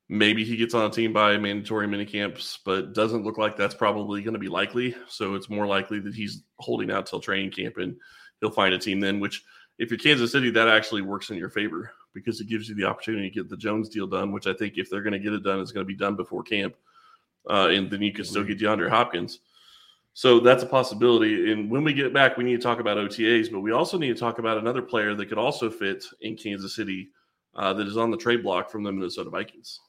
Maybe 0.09 0.45
he 0.45 0.57
gets 0.57 0.75
on 0.75 0.89
a 0.89 0.91
team 0.91 1.12
by 1.12 1.37
mandatory 1.39 1.89
minicamps, 1.89 2.59
but 2.65 2.93
doesn't 2.93 3.25
look 3.25 3.37
like 3.37 3.57
that's 3.57 3.75
probably 3.75 4.23
going 4.23 4.35
to 4.35 4.39
be 4.39 4.49
likely. 4.49 4.95
So 5.09 5.35
it's 5.35 5.51
more 5.51 5.67
likely 5.67 5.99
that 6.01 6.15
he's 6.15 6.45
holding 6.61 6.93
out 6.93 7.07
till 7.07 7.19
training 7.19 7.51
camp 7.51 7.79
and 7.79 7.97
he'll 8.41 8.51
find 8.51 8.75
a 8.75 8.79
team 8.79 9.01
then, 9.01 9.19
which– 9.19 9.43
if 9.79 9.91
you're 9.91 9.99
Kansas 9.99 10.33
City, 10.33 10.50
that 10.50 10.69
actually 10.69 11.02
works 11.02 11.31
in 11.31 11.37
your 11.37 11.49
favor 11.49 11.93
because 12.14 12.41
it 12.41 12.49
gives 12.49 12.69
you 12.69 12.75
the 12.75 12.85
opportunity 12.85 13.29
to 13.29 13.35
get 13.35 13.49
the 13.49 13.57
Jones 13.57 13.88
deal 13.88 14.07
done, 14.07 14.33
which 14.33 14.47
I 14.47 14.52
think 14.52 14.75
if 14.76 14.91
they're 14.91 15.02
going 15.02 15.14
to 15.14 15.19
get 15.19 15.33
it 15.33 15.43
done, 15.43 15.61
it's 15.61 15.73
going 15.73 15.85
to 15.85 15.88
be 15.93 15.97
done 15.97 16.14
before 16.14 16.43
camp. 16.43 16.75
Uh, 17.49 17.69
and 17.69 17.91
then 17.91 18.02
you 18.02 18.12
can 18.12 18.25
still 18.25 18.45
get 18.45 18.59
DeAndre 18.59 18.88
Hopkins. 18.88 19.41
So 20.14 20.41
that's 20.41 20.62
a 20.62 20.67
possibility. 20.67 21.52
And 21.52 21.71
when 21.71 21.85
we 21.85 21.95
get 21.95 22.12
back, 22.12 22.37
we 22.37 22.45
need 22.45 22.57
to 22.57 22.62
talk 22.62 22.81
about 22.81 22.99
OTAs, 22.99 23.50
but 23.50 23.61
we 23.61 23.73
also 23.73 23.97
need 23.97 24.14
to 24.14 24.21
talk 24.21 24.38
about 24.38 24.59
another 24.59 24.83
player 24.83 25.14
that 25.14 25.26
could 25.26 25.38
also 25.38 25.71
fit 25.71 26.05
in 26.21 26.37
Kansas 26.37 26.76
City 26.76 27.09
uh, 27.55 27.73
that 27.73 27.87
is 27.87 27.97
on 27.97 28.11
the 28.11 28.17
trade 28.17 28.43
block 28.43 28.71
from 28.71 28.83
the 28.83 28.93
Minnesota 28.93 29.31
Vikings. 29.31 29.81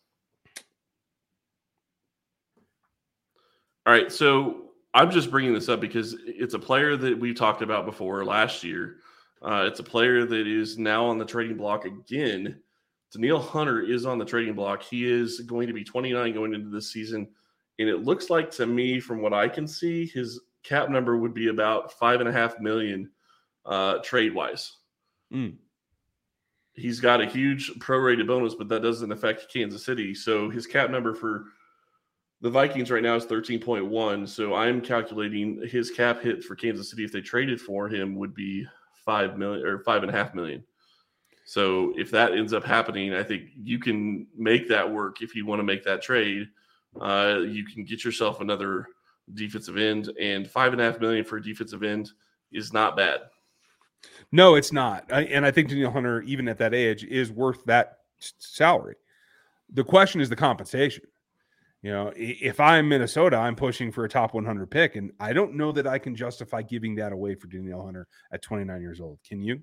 All 3.85 3.93
right. 3.93 4.11
So 4.11 4.71
I'm 4.93 5.11
just 5.11 5.29
bringing 5.29 5.53
this 5.53 5.67
up 5.67 5.81
because 5.81 6.15
it's 6.25 6.53
a 6.53 6.59
player 6.59 6.95
that 6.95 7.19
we've 7.19 7.35
talked 7.35 7.61
about 7.61 7.85
before 7.85 8.23
last 8.23 8.63
year 8.63 8.97
uh, 9.43 9.65
it's 9.67 9.79
a 9.79 9.83
player 9.83 10.25
that 10.25 10.47
is 10.47 10.77
now 10.77 11.05
on 11.05 11.17
the 11.17 11.25
trading 11.25 11.57
block 11.57 11.85
again. 11.85 12.61
Danielle 13.11 13.41
Hunter 13.41 13.81
is 13.81 14.05
on 14.05 14.17
the 14.17 14.25
trading 14.25 14.55
block. 14.55 14.81
He 14.81 15.09
is 15.09 15.41
going 15.41 15.67
to 15.67 15.73
be 15.73 15.83
29 15.83 16.33
going 16.33 16.53
into 16.53 16.69
this 16.69 16.91
season. 16.91 17.27
And 17.77 17.89
it 17.89 18.03
looks 18.03 18.29
like 18.29 18.49
to 18.51 18.65
me, 18.65 18.99
from 18.99 19.21
what 19.21 19.33
I 19.33 19.47
can 19.47 19.67
see, 19.67 20.05
his 20.07 20.39
cap 20.63 20.89
number 20.89 21.17
would 21.17 21.33
be 21.33 21.49
about 21.49 21.91
five 21.93 22.21
and 22.21 22.29
a 22.29 22.31
half 22.31 22.59
million 22.59 23.11
uh, 23.65 23.99
trade 23.99 24.33
wise. 24.33 24.77
Mm. 25.33 25.57
He's 26.73 26.99
got 26.99 27.21
a 27.21 27.25
huge 27.25 27.71
prorated 27.79 28.27
bonus, 28.27 28.55
but 28.55 28.69
that 28.69 28.81
doesn't 28.81 29.11
affect 29.11 29.51
Kansas 29.51 29.85
City. 29.85 30.15
So 30.15 30.49
his 30.49 30.65
cap 30.65 30.89
number 30.89 31.13
for 31.13 31.45
the 32.41 32.49
Vikings 32.49 32.89
right 32.89 33.03
now 33.03 33.15
is 33.15 33.25
13.1. 33.25 34.27
So 34.27 34.55
I'm 34.55 34.81
calculating 34.81 35.61
his 35.67 35.91
cap 35.91 36.21
hit 36.21 36.43
for 36.43 36.55
Kansas 36.55 36.89
City 36.89 37.03
if 37.03 37.11
they 37.11 37.21
traded 37.21 37.61
for 37.61 37.87
him 37.89 38.15
would 38.15 38.33
be 38.33 38.65
five 39.05 39.37
million 39.37 39.65
or 39.65 39.79
five 39.79 40.03
and 40.03 40.11
a 40.11 40.15
half 40.15 40.33
million. 40.33 40.63
So 41.45 41.93
if 41.97 42.09
that 42.11 42.31
ends 42.33 42.53
up 42.53 42.63
happening, 42.63 43.13
I 43.13 43.23
think 43.23 43.49
you 43.61 43.79
can 43.79 44.27
make 44.35 44.67
that 44.69 44.89
work 44.89 45.21
if 45.21 45.35
you 45.35 45.45
want 45.45 45.59
to 45.59 45.63
make 45.63 45.83
that 45.83 46.01
trade. 46.01 46.47
Uh, 46.99 47.39
you 47.45 47.65
can 47.65 47.83
get 47.83 48.03
yourself 48.03 48.39
another 48.39 48.87
defensive 49.33 49.77
end, 49.77 50.11
and 50.19 50.49
five 50.49 50.73
and 50.73 50.81
a 50.81 50.85
half 50.85 50.99
million 50.99 51.23
for 51.25 51.37
a 51.37 51.43
defensive 51.43 51.83
end 51.83 52.11
is 52.51 52.71
not 52.71 52.95
bad. 52.95 53.21
No, 54.31 54.55
it's 54.55 54.71
not. 54.71 55.05
And 55.11 55.45
I 55.45 55.51
think 55.51 55.69
Danielle 55.69 55.91
Hunter, 55.91 56.21
even 56.23 56.47
at 56.47 56.57
that 56.57 56.73
age, 56.73 57.03
is 57.03 57.31
worth 57.31 57.63
that 57.65 57.99
salary. 58.19 58.95
The 59.71 59.83
question 59.83 60.21
is 60.21 60.29
the 60.29 60.35
compensation. 60.35 61.03
You 61.83 61.91
know, 61.91 62.13
if 62.15 62.61
I'm 62.61 62.87
Minnesota, 62.87 63.35
I'm 63.35 63.57
pushing 63.57 63.91
for 63.91 64.05
a 64.05 64.09
top 64.09 64.33
100 64.33 64.71
pick, 64.71 64.95
and 64.95 65.11
I 65.19 65.33
don't 65.33 65.55
know 65.55 65.73
that 65.73 65.85
I 65.85 65.99
can 65.99 66.15
justify 66.15 66.61
giving 66.61 66.95
that 66.95 67.11
away 67.11 67.35
for 67.35 67.47
Danielle 67.47 67.83
Hunter 67.83 68.07
at 68.31 68.41
29 68.41 68.81
years 68.81 69.01
old. 69.01 69.19
Can 69.27 69.41
you? 69.41 69.61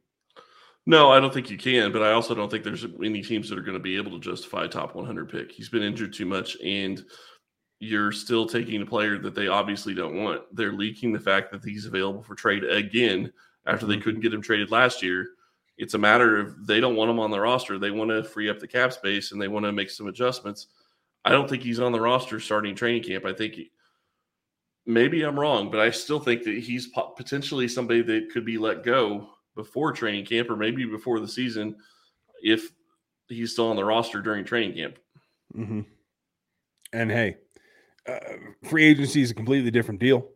No, 0.85 1.11
I 1.11 1.18
don't 1.18 1.33
think 1.33 1.50
you 1.50 1.56
can, 1.56 1.92
but 1.92 2.02
I 2.02 2.12
also 2.12 2.35
don't 2.35 2.50
think 2.50 2.62
there's 2.62 2.85
any 3.02 3.22
teams 3.22 3.48
that 3.48 3.59
are 3.59 3.62
going 3.62 3.76
to 3.76 3.83
be 3.83 3.96
able 3.96 4.12
to 4.12 4.20
justify 4.20 4.64
a 4.64 4.68
top 4.68 4.94
100 4.94 5.30
pick. 5.30 5.50
He's 5.50 5.70
been 5.70 5.83
injured 5.83 6.12
too 6.12 6.26
much, 6.26 6.59
and 6.62 7.02
you're 7.78 8.12
still 8.12 8.46
taking 8.46 8.83
a 8.83 8.87
player 8.87 9.18
that 9.18 9.35
they 9.35 9.48
obviously 9.48 9.94
don't 9.94 10.22
want. 10.22 10.42
They're 10.52 10.74
leaking 10.74 11.14
the 11.14 11.18
fact 11.18 11.50
that 11.52 11.64
he's 11.64 11.87
available 11.87 12.22
for 12.22 12.35
trade 12.35 12.64
again 12.64 13.33
after 13.66 13.87
they 13.87 13.94
mm-hmm. 13.94 14.02
couldn't 14.02 14.20
get 14.20 14.35
him 14.35 14.42
traded 14.42 14.70
last 14.70 15.02
year. 15.02 15.26
It's 15.78 15.94
a 15.94 15.98
matter 15.98 16.38
of 16.38 16.66
they 16.66 16.80
don't 16.80 16.96
want 16.96 17.11
him 17.11 17.18
on 17.18 17.30
the 17.30 17.40
roster. 17.40 17.78
They 17.78 17.90
want 17.90 18.11
to 18.11 18.22
free 18.22 18.50
up 18.50 18.59
the 18.59 18.68
cap 18.68 18.92
space 18.92 19.33
and 19.33 19.40
they 19.40 19.48
want 19.48 19.64
to 19.64 19.72
make 19.72 19.88
some 19.88 20.09
adjustments 20.09 20.66
I 21.24 21.30
don't 21.30 21.48
think 21.48 21.62
he's 21.62 21.80
on 21.80 21.92
the 21.92 22.00
roster 22.00 22.40
starting 22.40 22.74
training 22.74 23.02
camp. 23.02 23.24
I 23.24 23.33
think 23.33 23.54
he, 23.54 23.70
maybe 24.87 25.22
I'm 25.22 25.38
wrong, 25.38 25.70
but 25.70 25.80
I 25.80 25.90
still 25.90 26.20
think 26.20 26.44
that 26.44 26.59
he's 26.59 26.88
potentially 27.16 27.68
somebody 27.68 28.02
that 28.02 28.30
could 28.33 28.44
be 28.44 28.59
let 28.59 28.83
go 28.83 29.28
before 29.54 29.92
training 29.92 30.24
camp 30.24 30.50
or 30.50 30.56
maybe 30.56 30.85
before 30.85 31.20
the 31.20 31.28
season 31.28 31.76
if 32.42 32.72
he's 33.28 33.52
still 33.52 33.68
on 33.68 33.76
the 33.76 33.85
roster 33.85 34.20
during 34.20 34.44
training 34.44 34.74
camp. 34.74 34.98
Mm-hmm. 35.56 35.80
And 36.92 37.11
hey, 37.11 37.37
uh, 38.06 38.18
free 38.64 38.85
agency 38.85 39.22
is 39.22 39.30
a 39.30 39.35
completely 39.35 39.70
different 39.70 40.00
deal. 40.00 40.28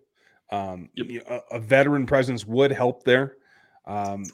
Um, 0.53 0.91
yep. 0.95 1.25
a, 1.27 1.57
a, 1.57 1.59
veteran 1.59 2.07
presence 2.07 2.47
would 2.47 2.71
help 2.71 3.03
there. 3.03 3.37
Um, 3.87 4.25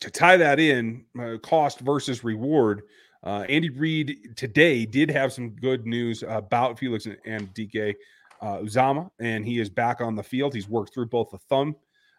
to 0.00 0.10
tie 0.10 0.36
that 0.38 0.58
in, 0.58 1.04
uh, 1.20 1.36
cost 1.42 1.80
versus 1.80 2.24
reward, 2.24 2.82
uh, 3.24 3.44
Andy 3.48 3.70
Reid 3.70 4.36
today 4.36 4.84
did 4.86 5.10
have 5.10 5.32
some 5.32 5.50
good 5.50 5.86
news 5.86 6.22
about 6.26 6.78
Felix 6.78 7.06
Anudike 7.26 7.94
uh, 8.42 8.58
Uzomah, 8.58 9.10
and 9.18 9.44
he 9.46 9.58
is 9.58 9.70
back 9.70 10.00
on 10.00 10.14
the 10.14 10.22
field. 10.22 10.54
He's 10.54 10.68
worked 10.68 10.92
through 10.92 11.06
both 11.06 11.30
the 11.30 11.38
thumb 11.38 11.74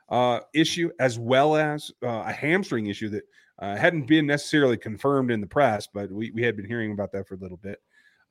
uh, 0.10 0.40
issue 0.54 0.90
as 1.00 1.20
well 1.20 1.56
as 1.56 1.92
uh, 2.04 2.24
a 2.26 2.32
hamstring 2.32 2.88
issue 2.88 3.10
that 3.10 3.24
uh, 3.60 3.76
hadn't 3.76 4.08
been 4.08 4.26
necessarily 4.26 4.78
confirmed 4.78 5.32
in 5.32 5.42
the 5.42 5.48
press, 5.48 5.88
but 5.94 6.12
we, 6.12 6.32
we 6.32 6.42
had 6.42 6.56
been 6.56 6.66
hearing 6.66 6.92
about 6.92 7.12
that 7.12 7.28
for 7.28 7.36
a 7.36 7.40
little 7.40 7.58
bit. 7.58 7.80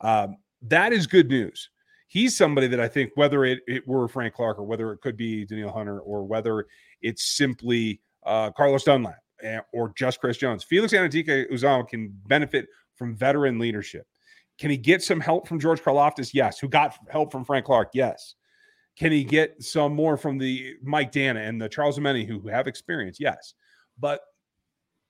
Um, 0.00 0.36
that 0.62 0.92
is 0.92 1.06
good 1.06 1.28
news. 1.28 1.70
He's 2.08 2.36
somebody 2.36 2.66
that 2.68 2.80
I 2.80 2.88
think, 2.88 3.12
whether 3.14 3.44
it, 3.44 3.60
it 3.66 3.86
were 3.88 4.06
Frank 4.08 4.34
Clark 4.34 4.58
or 4.58 4.64
whether 4.64 4.92
it 4.92 5.00
could 5.00 5.16
be 5.16 5.44
Danielle 5.44 5.72
Hunter 5.72 6.00
or 6.00 6.24
whether 6.24 6.66
it's 7.00 7.24
simply 7.24 8.00
uh, 8.24 8.50
Carlos 8.50 8.84
Dunlap, 8.84 9.18
or 9.72 9.92
just 9.96 10.20
Chris 10.20 10.36
Jones. 10.36 10.64
Felix 10.64 10.92
Anudike-Uzomah 10.92 11.88
can 11.88 12.16
benefit 12.26 12.66
from 12.94 13.14
veteran 13.14 13.58
leadership. 13.58 14.06
Can 14.58 14.70
he 14.70 14.76
get 14.76 15.02
some 15.02 15.20
help 15.20 15.48
from 15.48 15.58
George 15.58 15.82
Karlaftis? 15.82 16.32
Yes. 16.32 16.58
Who 16.58 16.68
got 16.68 16.96
help 17.08 17.32
from 17.32 17.44
Frank 17.44 17.66
Clark? 17.66 17.90
Yes. 17.92 18.34
Can 18.96 19.10
he 19.10 19.24
get 19.24 19.60
some 19.62 19.94
more 19.94 20.16
from 20.16 20.38
the 20.38 20.74
Mike 20.82 21.10
Danna 21.10 21.48
and 21.48 21.60
the 21.60 21.68
Charles 21.68 21.98
Omenihu 21.98 22.40
who 22.40 22.48
have 22.48 22.68
experience? 22.68 23.18
Yes. 23.18 23.54
But 23.98 24.20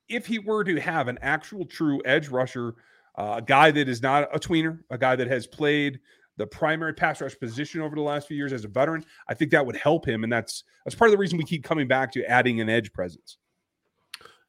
if 0.08 0.26
he 0.26 0.38
were 0.38 0.64
to 0.64 0.80
have 0.80 1.08
an 1.08 1.18
actual 1.20 1.66
true 1.66 2.00
edge 2.06 2.28
rusher, 2.28 2.74
uh, 3.16 3.34
a 3.36 3.42
guy 3.42 3.70
that 3.70 3.88
is 3.88 4.02
not 4.02 4.34
a 4.34 4.38
tweener, 4.38 4.80
a 4.90 4.98
guy 4.98 5.16
that 5.16 5.28
has 5.28 5.46
played 5.46 6.00
the 6.36 6.46
primary 6.46 6.94
pass 6.94 7.20
rush 7.20 7.38
position 7.38 7.80
over 7.80 7.94
the 7.94 8.02
last 8.02 8.26
few 8.26 8.36
years 8.36 8.52
as 8.52 8.64
a 8.64 8.68
veteran, 8.68 9.04
I 9.28 9.34
think 9.34 9.50
that 9.52 9.64
would 9.64 9.76
help 9.76 10.06
him. 10.06 10.24
And 10.24 10.32
that's 10.32 10.64
that's 10.84 10.94
part 10.94 11.08
of 11.08 11.12
the 11.12 11.18
reason 11.18 11.38
we 11.38 11.44
keep 11.44 11.62
coming 11.62 11.86
back 11.86 12.10
to 12.12 12.24
adding 12.24 12.60
an 12.60 12.68
edge 12.68 12.92
presence. 12.92 13.38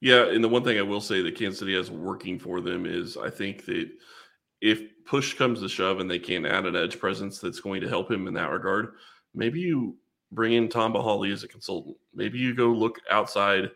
Yeah, 0.02 0.28
and 0.30 0.44
the 0.44 0.50
one 0.50 0.64
thing 0.64 0.78
I 0.78 0.84
will 0.84 1.02
say 1.02 1.22
that 1.22 1.36
Kansas 1.36 1.60
City 1.60 1.76
has 1.76 1.90
working 1.90 2.38
for 2.38 2.62
them 2.62 2.86
is 2.86 3.18
I 3.18 3.30
think 3.30 3.66
that 3.66 3.90
if 4.62 4.82
push 5.06 5.34
comes 5.34 5.62
to 5.62 5.70
shove 5.70 6.00
and 6.00 6.10
they 6.10 6.20
can't 6.20 6.46
add 6.46 6.66
an 6.66 6.76
edge 6.76 7.00
presence 7.00 7.40
that's 7.40 7.60
going 7.60 7.82
to 7.82 7.90
help 7.90 8.12
him 8.12 8.28
in 8.28 8.34
that 8.34 8.52
regard, 8.52 8.94
maybe 9.34 9.60
you 9.60 9.96
bring 10.32 10.54
in 10.54 10.70
Tamba 10.70 11.02
Hali 11.02 11.32
as 11.32 11.44
a 11.44 11.48
consultant. 11.48 11.98
Maybe 12.14 12.40
you 12.40 12.54
go 12.54 12.68
look 12.68 13.00
outside, 13.10 13.72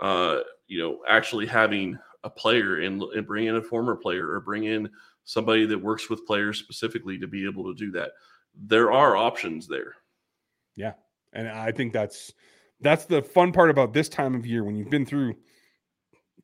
uh, 0.00 0.38
you 0.66 0.80
know, 0.80 1.00
actually 1.08 1.46
having 1.46 1.98
a 2.24 2.30
player 2.30 2.80
and, 2.80 3.02
and 3.02 3.26
bring 3.26 3.46
in 3.46 3.56
a 3.56 3.62
former 3.62 3.96
player 3.96 4.30
or 4.30 4.40
bring 4.40 4.64
in 4.64 4.88
somebody 5.24 5.66
that 5.66 5.78
works 5.78 6.08
with 6.08 6.26
players 6.26 6.58
specifically 6.58 7.18
to 7.18 7.26
be 7.26 7.44
able 7.44 7.64
to 7.64 7.74
do 7.74 7.90
that. 7.92 8.12
There 8.66 8.92
are 8.92 9.16
options 9.16 9.68
there. 9.68 9.94
Yeah. 10.74 10.94
And 11.32 11.48
I 11.48 11.72
think 11.72 11.92
that's 11.92 12.32
that's 12.80 13.04
the 13.04 13.22
fun 13.22 13.52
part 13.52 13.70
about 13.70 13.92
this 13.92 14.08
time 14.08 14.34
of 14.34 14.46
year 14.46 14.64
when 14.64 14.76
you've 14.76 14.90
been 14.90 15.04
through 15.04 15.34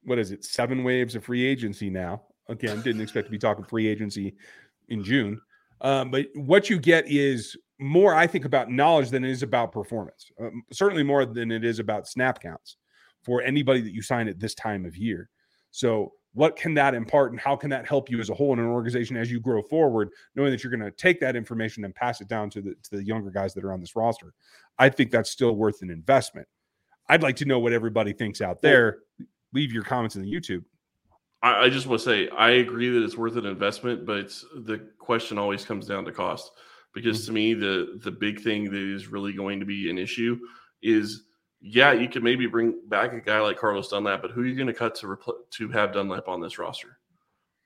what 0.04 0.18
is 0.18 0.30
it, 0.30 0.44
seven 0.44 0.84
waves 0.84 1.14
of 1.14 1.24
free 1.24 1.44
agency 1.44 1.90
now. 1.90 2.22
Again, 2.48 2.82
didn't 2.82 3.00
expect 3.00 3.26
to 3.26 3.30
be 3.30 3.38
talking 3.38 3.64
free 3.64 3.86
agency 3.86 4.34
in 4.88 5.02
June. 5.02 5.40
Um, 5.80 6.10
but 6.10 6.26
what 6.34 6.70
you 6.70 6.78
get 6.78 7.06
is 7.08 7.56
more, 7.78 8.14
I 8.14 8.26
think, 8.26 8.44
about 8.44 8.70
knowledge 8.70 9.10
than 9.10 9.24
it 9.24 9.30
is 9.30 9.42
about 9.42 9.72
performance. 9.72 10.30
Um, 10.40 10.62
certainly 10.72 11.02
more 11.02 11.24
than 11.26 11.50
it 11.50 11.64
is 11.64 11.78
about 11.78 12.08
snap 12.08 12.40
counts 12.40 12.76
for 13.22 13.42
anybody 13.42 13.80
that 13.80 13.92
you 13.92 14.02
sign 14.02 14.28
at 14.28 14.38
this 14.38 14.54
time 14.54 14.84
of 14.84 14.96
year. 14.96 15.30
So, 15.70 16.12
what 16.34 16.56
can 16.56 16.74
that 16.74 16.94
impart 16.94 17.30
and 17.30 17.40
how 17.40 17.54
can 17.54 17.70
that 17.70 17.86
help 17.86 18.10
you 18.10 18.18
as 18.18 18.28
a 18.28 18.34
whole 18.34 18.52
in 18.52 18.58
an 18.58 18.66
organization 18.66 19.16
as 19.16 19.30
you 19.30 19.38
grow 19.38 19.62
forward, 19.62 20.10
knowing 20.34 20.50
that 20.50 20.64
you're 20.64 20.70
going 20.70 20.80
to 20.80 20.90
take 20.90 21.20
that 21.20 21.36
information 21.36 21.84
and 21.84 21.94
pass 21.94 22.20
it 22.20 22.26
down 22.26 22.50
to 22.50 22.60
the 22.60 22.74
to 22.82 22.96
the 22.96 23.04
younger 23.04 23.30
guys 23.30 23.54
that 23.54 23.64
are 23.64 23.72
on 23.72 23.80
this 23.80 23.94
roster? 23.94 24.34
I 24.78 24.88
think 24.88 25.10
that's 25.10 25.30
still 25.30 25.54
worth 25.54 25.82
an 25.82 25.90
investment. 25.90 26.48
I'd 27.08 27.22
like 27.22 27.36
to 27.36 27.44
know 27.44 27.58
what 27.58 27.72
everybody 27.72 28.12
thinks 28.12 28.40
out 28.40 28.62
there. 28.62 28.98
Leave 29.54 29.72
your 29.72 29.84
comments 29.84 30.16
in 30.16 30.22
the 30.22 30.30
YouTube. 30.30 30.64
I, 31.42 31.64
I 31.64 31.68
just 31.68 31.86
want 31.86 32.00
to 32.00 32.04
say 32.04 32.28
I 32.30 32.50
agree 32.50 32.90
that 32.90 33.04
it's 33.04 33.16
worth 33.16 33.36
an 33.36 33.46
investment, 33.46 34.04
but 34.04 34.30
the 34.54 34.88
question 34.98 35.38
always 35.38 35.64
comes 35.64 35.86
down 35.86 36.04
to 36.04 36.12
cost. 36.12 36.50
Because 36.92 37.20
mm-hmm. 37.20 37.26
to 37.26 37.32
me, 37.32 37.54
the 37.54 38.00
the 38.02 38.10
big 38.10 38.40
thing 38.40 38.64
that 38.64 38.74
is 38.74 39.08
really 39.08 39.32
going 39.32 39.60
to 39.60 39.66
be 39.66 39.88
an 39.90 39.98
issue 39.98 40.38
is 40.82 41.22
yeah, 41.66 41.92
you 41.92 42.08
can 42.08 42.22
maybe 42.22 42.46
bring 42.46 42.78
back 42.88 43.14
a 43.14 43.20
guy 43.20 43.40
like 43.40 43.56
Carlos 43.56 43.88
Dunlap, 43.88 44.20
but 44.20 44.32
who 44.32 44.42
are 44.42 44.46
you 44.46 44.54
going 44.54 44.66
to 44.66 44.74
cut 44.74 44.94
to 44.96 45.06
repl- 45.06 45.48
to 45.52 45.68
have 45.70 45.94
Dunlap 45.94 46.28
on 46.28 46.42
this 46.42 46.58
roster? 46.58 46.98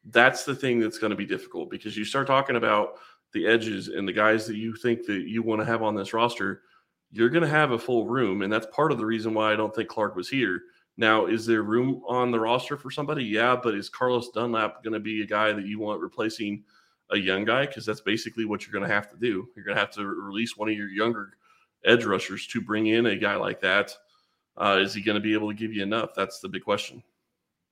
That's 0.05 0.45
the 0.45 0.55
thing 0.55 0.79
that's 0.79 0.99
going 0.99 1.11
to 1.11 1.17
be 1.17 1.27
difficult 1.27 1.69
because 1.69 1.97
you 1.97 2.05
start 2.05 2.29
talking 2.29 2.55
about 2.55 3.01
the 3.33 3.45
edges 3.45 3.89
and 3.89 4.07
the 4.07 4.13
guys 4.13 4.47
that 4.47 4.57
you 4.57 4.77
think 4.77 5.05
that 5.07 5.23
you 5.27 5.43
want 5.43 5.61
to 5.61 5.65
have 5.65 5.83
on 5.83 5.97
this 5.97 6.15
roster, 6.15 6.63
you're 7.11 7.29
going 7.29 7.43
to 7.43 7.49
have 7.49 7.73
a 7.73 7.79
full 7.79 8.07
room, 8.07 8.43
and 8.43 8.53
that's 8.53 8.69
part 8.73 8.93
of 8.93 8.99
the 8.99 9.05
reason 9.05 9.35
why 9.35 9.53
I 9.53 9.57
don't 9.57 9.75
think 9.75 9.89
Clark 9.89 10.15
was 10.15 10.29
here 10.29 10.63
now, 10.99 11.27
is 11.27 11.47
there 11.47 11.63
room 11.63 12.03
on 12.09 12.33
the 12.33 12.41
roster 12.41 12.77
for 12.77 12.91
somebody? 12.91 13.25
Yeah, 13.25 13.57
but 13.63 13.75
is 13.75 13.89
Carlos 13.89 14.31
Dunlap 14.31 14.83
going 14.83 14.95
to 14.95 15.01
be 15.01 15.23
a 15.23 15.27
guy 15.27 15.53
that 15.53 15.65
you 15.65 15.79
want 15.79 16.01
replacing 16.01 16.65
a 17.13 17.17
young 17.17 17.45
guy? 17.45 17.67
Because 17.67 17.87
that's 17.87 18.01
basically 18.01 18.45
what 18.45 18.67
you're 18.67 18.73
going 18.73 18.87
to 18.87 18.93
have 18.93 19.09
to 19.13 19.17
do. 19.17 19.49
You're 19.55 19.65
going 19.65 19.77
to 19.77 19.81
have 19.81 19.93
to 19.93 20.05
release 20.05 20.57
one 20.57 20.69
of 20.69 20.77
your 20.77 20.89
younger 20.89 21.35
edge 21.85 22.05
rushers 22.05 22.49
to 22.49 22.61
bring 22.61 22.89
in 22.89 23.07
a 23.07 23.17
guy 23.17 23.37
like 23.37 23.61
that. 23.61 23.95
Uh, 24.57 24.81
is 24.83 24.93
he 24.93 25.01
going 25.01 25.15
to 25.15 25.21
be 25.21 25.35
able 25.35 25.49
to 25.49 25.55
give 25.55 25.73
you 25.73 25.85
enough? 25.85 26.11
That's 26.17 26.41
the 26.41 26.49
big 26.49 26.65
question. 26.65 27.01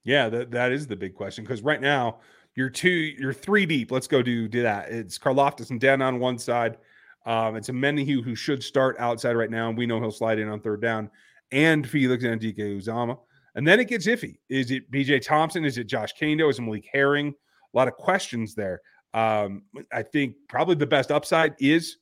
Yeah, 0.05 0.29
that, 0.29 0.53
that 0.53 0.71
is 0.71 0.87
the 0.87 0.95
big 0.95 1.17
question 1.17 1.43
because 1.43 1.63
right 1.63 1.81
now 1.81 2.21
you're 2.55 2.71
two, 2.71 2.89
you're 2.89 3.33
three 3.33 3.67
deep. 3.67 3.91
Let's 3.91 4.07
go 4.07 4.23
do 4.23 4.47
do 4.47 4.63
that. 4.63 4.89
It's 4.93 5.19
Karlaftis 5.19 5.71
and 5.71 5.81
Dan 5.81 6.01
on 6.01 6.21
one 6.21 6.39
side. 6.39 6.79
Um, 7.27 7.57
it's 7.57 7.69
Omenihu 7.69 8.23
who 8.23 8.37
should 8.37 8.63
start 8.63 8.95
outside 9.01 9.35
right 9.35 9.51
now, 9.51 9.69
and 9.69 9.77
we 9.77 9.85
know 9.85 9.99
he'll 9.99 10.13
slide 10.13 10.39
in 10.39 10.49
on 10.49 10.61
third 10.61 10.81
down 10.81 11.11
and 11.53 11.89
Felix 11.89 12.25
Anudike-Uzomah. 12.25 13.19
And 13.55 13.67
then 13.67 13.81
it 13.81 13.89
gets 13.89 14.07
iffy. 14.07 14.39
Is 14.49 14.71
it 14.71 14.91
BJ 14.91 15.21
Thompson? 15.25 15.65
Is 15.65 15.79
it 15.79 15.85
Josh 15.85 16.13
Kaindoh? 16.21 16.51
Is 16.51 16.59
it 16.59 16.63
Malik 16.63 16.87
Herring? 16.93 17.29
A 17.29 17.77
lot 17.77 17.89
of 17.89 17.95
questions 17.95 18.55
there. 18.55 18.81
Um, 19.15 19.63
I 19.93 20.03
think 20.03 20.35
probably 20.49 20.75
the 20.75 20.87
best 20.87 21.11
upside 21.11 21.55
is 21.59 21.97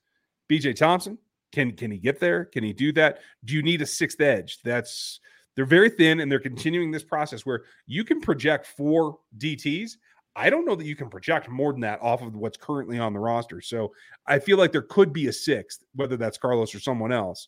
BJ 0.50 0.74
Thompson. 0.74 1.16
Can 1.52 1.72
can 1.72 1.92
he 1.92 1.98
get 1.98 2.18
there? 2.18 2.46
Can 2.46 2.64
he 2.64 2.72
do 2.72 2.92
that? 2.94 3.20
Do 3.44 3.54
you 3.54 3.62
need 3.62 3.80
a 3.82 3.86
sixth 3.86 4.20
edge? 4.20 4.58
That's 4.64 5.20
they're 5.54 5.64
very 5.64 5.90
thin 5.90 6.18
and 6.18 6.30
they're 6.30 6.40
continuing 6.40 6.90
this 6.90 7.04
process 7.04 7.46
where 7.46 7.62
you 7.86 8.02
can 8.02 8.20
project 8.20 8.66
four 8.76 9.18
DTs. 9.38 9.92
I 10.34 10.50
don't 10.50 10.64
know 10.64 10.74
that 10.74 10.84
you 10.84 10.96
can 10.96 11.08
project 11.08 11.48
more 11.48 11.70
than 11.70 11.82
that 11.82 12.02
off 12.02 12.22
of 12.22 12.34
what's 12.34 12.56
currently 12.56 12.98
on 12.98 13.12
the 13.12 13.20
roster. 13.20 13.60
So 13.60 13.92
I 14.26 14.40
feel 14.40 14.58
like 14.58 14.72
there 14.72 14.82
could 14.82 15.12
be 15.12 15.28
a 15.28 15.32
sixth, 15.32 15.84
whether 15.94 16.16
that's 16.16 16.38
Carlos 16.38 16.74
or 16.74 16.80
someone 16.80 17.12
else. 17.12 17.46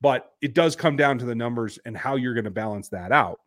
But 0.00 0.32
it 0.40 0.54
does 0.54 0.76
come 0.76 0.96
down 0.96 1.18
to 1.18 1.24
the 1.24 1.34
numbers 1.34 1.78
and 1.84 1.96
how 1.96 2.16
you're 2.16 2.34
going 2.34 2.44
to 2.44 2.50
balance 2.50 2.88
that 2.90 3.12
out. 3.12 3.40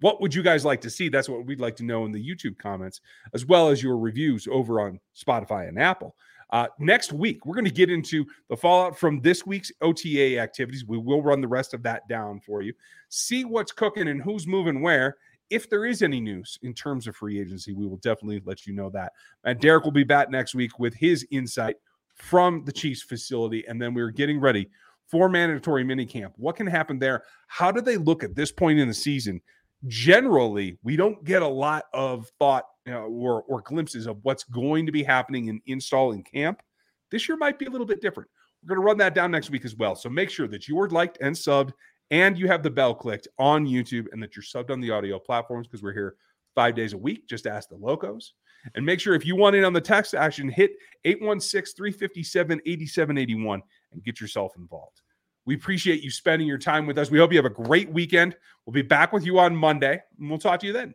What 0.00 0.20
would 0.20 0.34
you 0.34 0.42
guys 0.42 0.64
like 0.64 0.80
to 0.80 0.90
see? 0.90 1.08
That's 1.08 1.28
what 1.28 1.46
we'd 1.46 1.60
like 1.60 1.76
to 1.76 1.84
know 1.84 2.04
in 2.04 2.12
the 2.12 2.22
YouTube 2.24 2.58
comments, 2.58 3.00
as 3.34 3.46
well 3.46 3.68
as 3.68 3.82
your 3.82 3.96
reviews 3.96 4.48
over 4.50 4.80
on 4.80 4.98
Spotify 5.16 5.68
and 5.68 5.78
Apple. 5.78 6.16
Uh, 6.50 6.66
next 6.78 7.12
week, 7.12 7.46
we're 7.46 7.54
going 7.54 7.64
to 7.64 7.70
get 7.70 7.88
into 7.88 8.26
the 8.50 8.56
fallout 8.56 8.98
from 8.98 9.20
this 9.20 9.46
week's 9.46 9.72
OTA 9.80 10.38
activities. 10.38 10.84
We 10.84 10.98
will 10.98 11.22
run 11.22 11.40
the 11.40 11.48
rest 11.48 11.72
of 11.72 11.82
that 11.84 12.06
down 12.08 12.40
for 12.40 12.62
you, 12.62 12.74
see 13.08 13.44
what's 13.44 13.72
cooking 13.72 14.08
and 14.08 14.22
who's 14.22 14.46
moving 14.46 14.82
where. 14.82 15.16
If 15.50 15.68
there 15.68 15.86
is 15.86 16.02
any 16.02 16.20
news 16.20 16.58
in 16.62 16.74
terms 16.74 17.06
of 17.06 17.14
free 17.14 17.38
agency, 17.40 17.72
we 17.72 17.86
will 17.86 17.98
definitely 17.98 18.42
let 18.44 18.66
you 18.66 18.72
know 18.72 18.90
that. 18.90 19.12
And 19.44 19.60
Derek 19.60 19.84
will 19.84 19.92
be 19.92 20.04
back 20.04 20.30
next 20.30 20.54
week 20.54 20.78
with 20.78 20.94
his 20.94 21.26
insight 21.30 21.76
from 22.14 22.64
the 22.64 22.72
Chiefs 22.72 23.02
facility. 23.02 23.64
And 23.66 23.80
then 23.80 23.92
we're 23.94 24.10
getting 24.10 24.40
ready 24.40 24.68
for 25.12 25.28
mandatory 25.28 25.84
minicamp. 25.84 26.32
What 26.36 26.56
can 26.56 26.66
happen 26.66 26.98
there? 26.98 27.22
How 27.46 27.70
do 27.70 27.82
they 27.82 27.98
look 27.98 28.24
at 28.24 28.34
this 28.34 28.50
point 28.50 28.78
in 28.78 28.88
the 28.88 28.94
season? 28.94 29.42
Generally, 29.86 30.78
we 30.82 30.96
don't 30.96 31.22
get 31.22 31.42
a 31.42 31.46
lot 31.46 31.84
of 31.92 32.30
thought 32.38 32.64
or, 32.88 33.42
or 33.42 33.60
glimpses 33.60 34.06
of 34.06 34.18
what's 34.22 34.44
going 34.44 34.86
to 34.86 34.92
be 34.92 35.02
happening 35.02 35.48
in 35.48 35.60
install 35.66 36.12
in 36.12 36.22
camp. 36.22 36.62
This 37.10 37.28
year 37.28 37.36
might 37.36 37.58
be 37.58 37.66
a 37.66 37.70
little 37.70 37.86
bit 37.86 38.00
different. 38.00 38.30
We're 38.62 38.74
going 38.74 38.80
to 38.80 38.86
run 38.86 38.98
that 38.98 39.14
down 39.14 39.30
next 39.30 39.50
week 39.50 39.66
as 39.66 39.76
well. 39.76 39.94
So 39.94 40.08
make 40.08 40.30
sure 40.30 40.48
that 40.48 40.66
you 40.66 40.80
are 40.80 40.88
liked 40.88 41.18
and 41.20 41.36
subbed 41.36 41.72
and 42.10 42.38
you 42.38 42.48
have 42.48 42.62
the 42.62 42.70
bell 42.70 42.94
clicked 42.94 43.28
on 43.38 43.66
YouTube 43.66 44.06
and 44.12 44.22
that 44.22 44.34
you're 44.34 44.42
subbed 44.42 44.70
on 44.70 44.80
the 44.80 44.90
audio 44.90 45.18
platforms 45.18 45.66
because 45.66 45.82
we're 45.82 45.92
here 45.92 46.16
five 46.54 46.74
days 46.74 46.94
a 46.94 46.98
week. 46.98 47.28
Just 47.28 47.46
ask 47.46 47.68
the 47.68 47.76
locos. 47.76 48.32
And 48.76 48.86
make 48.86 49.00
sure 49.00 49.14
if 49.14 49.26
you 49.26 49.36
want 49.36 49.56
in 49.56 49.64
on 49.64 49.72
the 49.74 49.80
text 49.80 50.14
action, 50.14 50.48
hit 50.48 50.70
816 51.04 51.74
357 51.76 52.60
8781 52.64 53.62
and 53.92 54.02
get 54.02 54.20
yourself 54.20 54.52
involved. 54.56 55.02
We 55.44 55.54
appreciate 55.54 56.02
you 56.02 56.10
spending 56.10 56.46
your 56.46 56.58
time 56.58 56.86
with 56.86 56.98
us. 56.98 57.10
We 57.10 57.18
hope 57.18 57.32
you 57.32 57.38
have 57.38 57.44
a 57.44 57.50
great 57.50 57.90
weekend. 57.90 58.36
We'll 58.64 58.74
be 58.74 58.82
back 58.82 59.12
with 59.12 59.26
you 59.26 59.38
on 59.38 59.56
Monday, 59.56 60.00
and 60.18 60.30
we'll 60.30 60.38
talk 60.38 60.60
to 60.60 60.66
you 60.66 60.72
then. 60.72 60.94